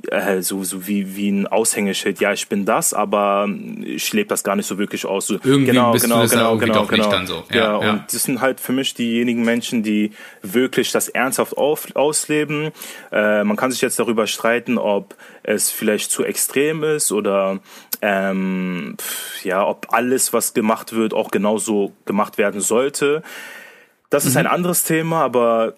[0.10, 2.20] äh, so, so wie, wie ein Aushängeschild.
[2.20, 3.50] Ja, ich bin das, aber
[3.84, 5.28] ich lebe das gar nicht so wirklich aus.
[5.28, 7.04] So, irgendwie genau, bist genau, du das genau, irgendwie genau, doch genau.
[7.04, 7.44] nicht dann so.
[7.52, 11.58] Ja, ja, ja, und das sind halt für mich diejenigen Menschen, die wirklich das ernsthaft
[11.58, 12.72] auf, ausleben.
[13.12, 17.60] Äh, man kann sich jetzt darüber streiten, ob es vielleicht zu extrem ist oder
[18.02, 18.98] ähm,
[19.44, 23.24] ja, ob alles, was gemacht wird, auch genauso gemacht werden sollte.
[24.10, 24.42] Das ist mhm.
[24.42, 25.76] ein anderes Thema, aber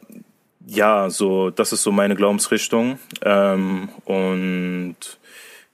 [0.66, 3.00] ja, so, das ist so meine Glaubensrichtung.
[3.22, 4.96] Ähm, und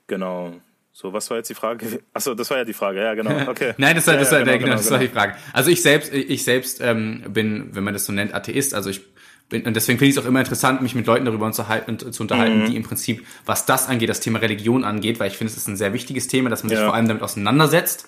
[0.06, 0.54] genau.
[0.92, 2.00] So, was war jetzt die Frage?
[2.12, 3.30] Achso, das war ja die Frage, ja, genau.
[3.48, 3.74] Okay.
[3.78, 4.92] Nein, das war, das ja, war, genau, genau, das genau.
[4.92, 5.34] war die Frage.
[5.52, 8.74] Also ich selbst, ich selbst ähm, bin, wenn man das so nennt, Atheist.
[8.74, 9.00] Also ich
[9.48, 11.64] bin, und deswegen finde ich es auch immer interessant, mich mit Leuten darüber zu,
[12.10, 12.66] zu unterhalten, mhm.
[12.66, 15.68] die im Prinzip, was das angeht, das Thema Religion angeht, weil ich finde, es ist
[15.68, 16.84] ein sehr wichtiges Thema, dass man sich ja.
[16.84, 18.06] vor allem damit auseinandersetzt.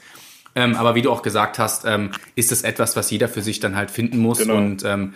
[0.54, 3.58] Ähm, aber wie du auch gesagt hast, ähm, ist das etwas, was jeder für sich
[3.60, 4.38] dann halt finden muss.
[4.38, 4.56] Genau.
[4.56, 5.14] Und ähm,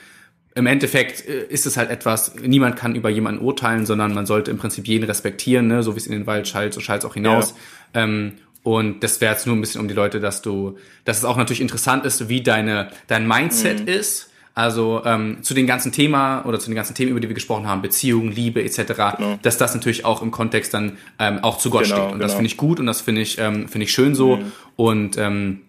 [0.57, 4.51] im Endeffekt äh, ist es halt etwas, niemand kann über jemanden urteilen, sondern man sollte
[4.51, 5.83] im Prinzip jeden respektieren, ne?
[5.83, 7.55] so wie es in den Wald schallt, so schallt es auch hinaus.
[7.95, 8.03] Ja.
[8.03, 8.33] Ähm,
[8.63, 11.37] und das wäre jetzt nur ein bisschen um die Leute, dass du, dass es auch
[11.37, 13.89] natürlich interessant ist, wie deine, dein Mindset mhm.
[13.89, 14.31] ist.
[14.55, 17.69] Also ähm, zu den ganzen Thema oder zu den ganzen Themen, über die wir gesprochen
[17.69, 19.39] haben, Beziehung, Liebe etc., genau.
[19.43, 22.07] dass das natürlich auch im Kontext dann ähm, auch zu Gott genau, steht.
[22.07, 22.23] Und genau.
[22.23, 24.39] das finde ich gut und das finde ich ähm, finde ich schön so.
[24.39, 24.53] Mhm.
[24.77, 25.61] Und ähm,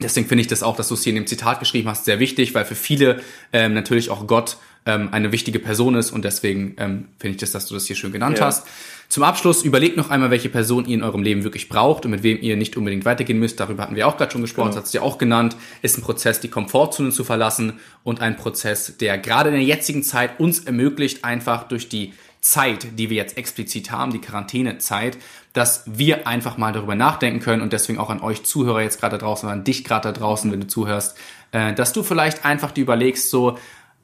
[0.00, 2.20] Deswegen finde ich das auch, dass du es hier in dem Zitat geschrieben hast, sehr
[2.20, 3.20] wichtig, weil für viele
[3.52, 7.50] ähm, natürlich auch Gott ähm, eine wichtige Person ist und deswegen ähm, finde ich das,
[7.50, 8.46] dass du das hier schön genannt ja.
[8.46, 8.66] hast.
[9.08, 12.22] Zum Abschluss überlegt noch einmal, welche Person ihr in eurem Leben wirklich braucht und mit
[12.22, 13.58] wem ihr nicht unbedingt weitergehen müsst.
[13.58, 14.76] Darüber hatten wir auch gerade schon gesprochen, genau.
[14.76, 15.56] das hast du ja auch genannt.
[15.82, 20.02] Ist ein Prozess, die Komfortzone zu verlassen und ein Prozess, der gerade in der jetzigen
[20.02, 25.18] Zeit uns ermöglicht, einfach durch die Zeit, die wir jetzt explizit haben, die Quarantänezeit,
[25.52, 29.18] dass wir einfach mal darüber nachdenken können und deswegen auch an euch Zuhörer jetzt gerade
[29.18, 31.16] draußen, an dich gerade da draußen, wenn du zuhörst,
[31.52, 33.58] äh, dass du vielleicht einfach dir überlegst, so,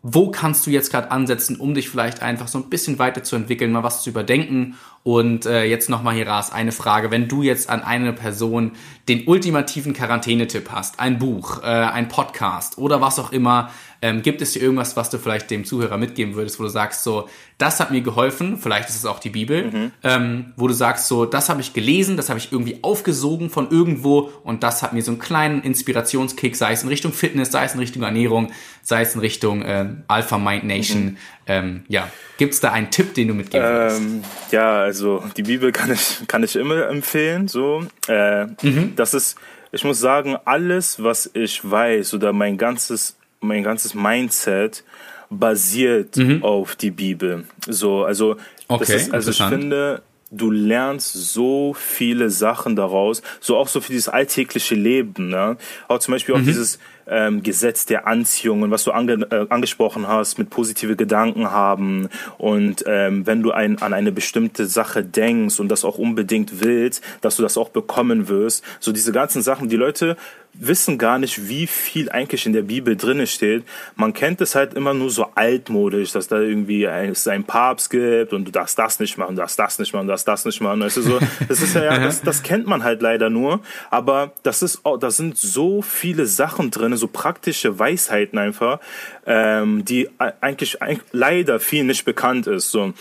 [0.06, 3.82] wo kannst du jetzt gerade ansetzen, um dich vielleicht einfach so ein bisschen weiterzuentwickeln, mal
[3.82, 4.76] was zu überdenken.
[5.02, 7.10] Und äh, jetzt nochmal hier Ras, eine Frage.
[7.10, 8.72] Wenn du jetzt an eine Person
[9.08, 13.70] den ultimativen Quarantänetipp hast, ein Buch, äh, ein Podcast oder was auch immer,
[14.04, 17.04] ähm, gibt es hier irgendwas, was du vielleicht dem Zuhörer mitgeben würdest, wo du sagst,
[17.04, 17.26] so,
[17.56, 19.92] das hat mir geholfen, vielleicht ist es auch die Bibel, mhm.
[20.02, 23.70] ähm, wo du sagst, so, das habe ich gelesen, das habe ich irgendwie aufgesogen von
[23.70, 27.64] irgendwo und das hat mir so einen kleinen Inspirationskick, sei es in Richtung Fitness, sei
[27.64, 28.52] es in Richtung Ernährung,
[28.82, 31.16] sei es in Richtung äh, Alpha Mind Nation, mhm.
[31.46, 34.00] ähm, ja, gibt's da einen Tipp, den du mitgeben willst?
[34.00, 37.48] Ähm, ja, also die Bibel kann ich, kann ich immer empfehlen.
[37.48, 38.92] So, äh, mhm.
[38.96, 39.38] das ist,
[39.72, 44.84] ich muss sagen, alles, was ich weiß oder mein ganzes, mein ganzes Mindset
[45.30, 46.42] basiert mhm.
[46.42, 47.44] auf die Bibel.
[47.66, 48.36] So, also,
[48.68, 53.92] okay, ist, also ich finde, du lernst so viele Sachen daraus, so auch so für
[53.92, 55.28] dieses alltägliche Leben.
[55.28, 55.56] Ne?
[55.88, 56.46] Auch zum Beispiel auch mhm.
[56.46, 61.50] dieses ähm, Gesetz der Anziehung und was du ange äh, angesprochen hast, mit positive Gedanken
[61.50, 66.64] haben und ähm, wenn du ein, an eine bestimmte Sache denkst und das auch unbedingt
[66.64, 68.64] willst, dass du das auch bekommen wirst.
[68.80, 70.16] So diese ganzen Sachen, die Leute
[70.54, 73.64] wissen gar nicht, wie viel eigentlich in der Bibel drinne steht.
[73.96, 78.32] Man kennt es halt immer nur so altmodisch, dass da irgendwie es einen Papst gibt
[78.32, 80.60] und du darfst das nicht machen, du darfst das nicht machen, du darfst das nicht
[80.60, 80.80] machen.
[80.80, 83.60] Weißt du, so, das ist ja, das, das kennt man halt leider nur.
[83.90, 88.80] Aber das ist, oh, da sind so viele Sachen drin so praktische Weisheiten einfach,
[89.26, 92.70] ähm, die eigentlich, eigentlich leider viel nicht bekannt ist.
[92.70, 92.92] So.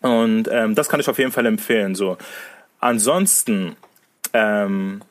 [0.00, 1.94] Und ähm, das kann ich auf jeden Fall empfehlen.
[1.94, 2.16] So.
[2.80, 3.76] Ansonsten,
[4.32, 5.02] ähm,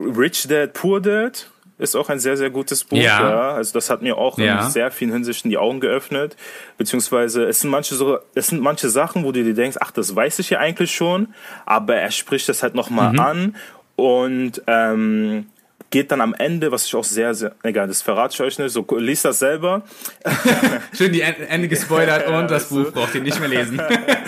[0.00, 2.98] Rich Dad, Poor Dad ist auch ein sehr, sehr gutes Buch.
[2.98, 3.30] Ja.
[3.30, 3.50] ja.
[3.52, 4.64] Also das hat mir auch ja.
[4.64, 6.36] in sehr vielen Hinsichten die Augen geöffnet.
[6.76, 10.14] Beziehungsweise es sind manche so, es sind manche Sachen, wo du dir denkst, ach, das
[10.14, 11.28] weiß ich ja eigentlich schon,
[11.66, 13.20] aber er spricht das halt nochmal mhm.
[13.20, 13.56] an
[13.94, 15.46] und ähm,
[15.90, 18.72] geht dann am Ende, was ich auch sehr, sehr, egal, das verrate ich euch nicht,
[18.72, 19.82] so liest das selber.
[20.96, 23.80] Schön die Ende gespoilert und das Buch braucht ihr nicht mehr lesen.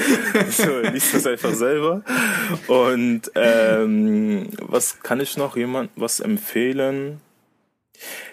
[0.51, 2.03] so, liest das einfach selber.
[2.67, 7.21] Und ähm, was kann ich noch jemand was empfehlen?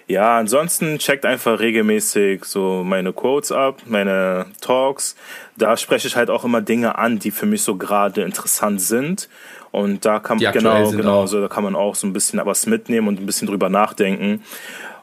[0.08, 5.16] Ja, ansonsten checkt einfach regelmäßig so meine Quotes ab, meine Talks.
[5.56, 9.28] Da spreche ich halt auch immer Dinge an, die für mich so gerade interessant sind.
[9.70, 12.64] Und da kann man genau, genau, so, da kann man auch so ein bisschen was
[12.64, 14.42] mitnehmen und ein bisschen drüber nachdenken.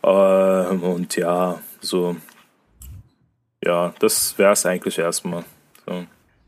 [0.01, 2.15] Ähm, und ja, so,
[3.63, 5.43] ja, das wäre es eigentlich erstmal.
[5.85, 6.03] So.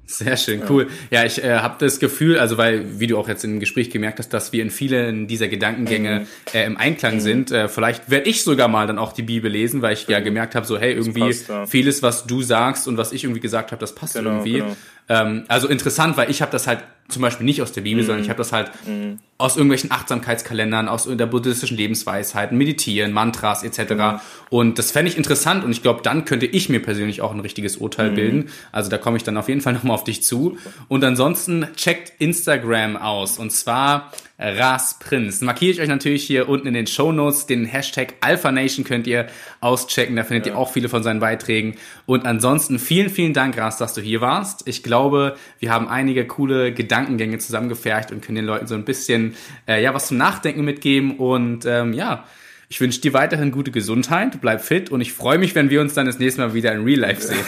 [0.10, 0.88] Sehr schön, cool.
[1.12, 4.20] Ja, ich äh, habe das Gefühl, also weil, wie du auch jetzt im Gespräch gemerkt
[4.20, 6.26] hast, dass wir in vielen dieser Gedankengänge mhm.
[6.54, 7.20] äh, im Einklang mhm.
[7.20, 7.52] sind.
[7.52, 10.24] Äh, vielleicht werde ich sogar mal dann auch die Bibel lesen, weil ich ja mhm.
[10.24, 11.66] gemerkt habe, so hey, irgendwie passt, ja.
[11.66, 14.54] vieles, was du sagst und was ich irgendwie gesagt habe, das passt genau, irgendwie.
[14.54, 14.78] Genau.
[15.10, 18.08] Ähm, also interessant, weil ich habe das halt zum Beispiel nicht aus der Bibel, mhm.
[18.08, 19.20] sondern ich habe das halt mhm.
[19.38, 23.94] aus irgendwelchen Achtsamkeitskalendern, aus der buddhistischen Lebensweisheiten, Meditieren, Mantras etc.
[23.94, 24.20] Mhm.
[24.50, 27.40] Und das fände ich interessant und ich glaube, dann könnte ich mir persönlich auch ein
[27.40, 28.16] richtiges Urteil mhm.
[28.16, 28.50] bilden.
[28.74, 30.58] Also da komme ich dann auf jeden Fall nochmal auf dich zu.
[30.90, 35.42] Und ansonsten checkt Instagram aus und zwar Ras Prinz.
[35.42, 37.48] Markiere ich euch natürlich hier unten in den Show Notes.
[37.48, 39.28] Den Hashtag AlphaNation könnt ihr
[39.62, 40.16] auschecken.
[40.16, 40.54] Da findet ja.
[40.54, 41.76] ihr auch viele von seinen Beiträgen.
[42.06, 44.68] Und ansonsten vielen, vielen Dank, Ras, dass du hier warst.
[44.68, 49.36] Ich glaube, wir haben einige coole Gedankengänge zusammengefercht und können den Leuten so ein bisschen
[49.68, 51.18] äh, ja was zum Nachdenken mitgeben.
[51.18, 52.26] Und ähm, ja,
[52.70, 55.94] ich wünsche dir weiterhin gute Gesundheit, bleib fit und ich freue mich, wenn wir uns
[55.94, 57.46] dann das nächste Mal wieder in Real Life sehen.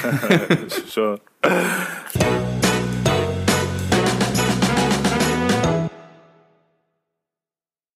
[0.87, 1.19] sure.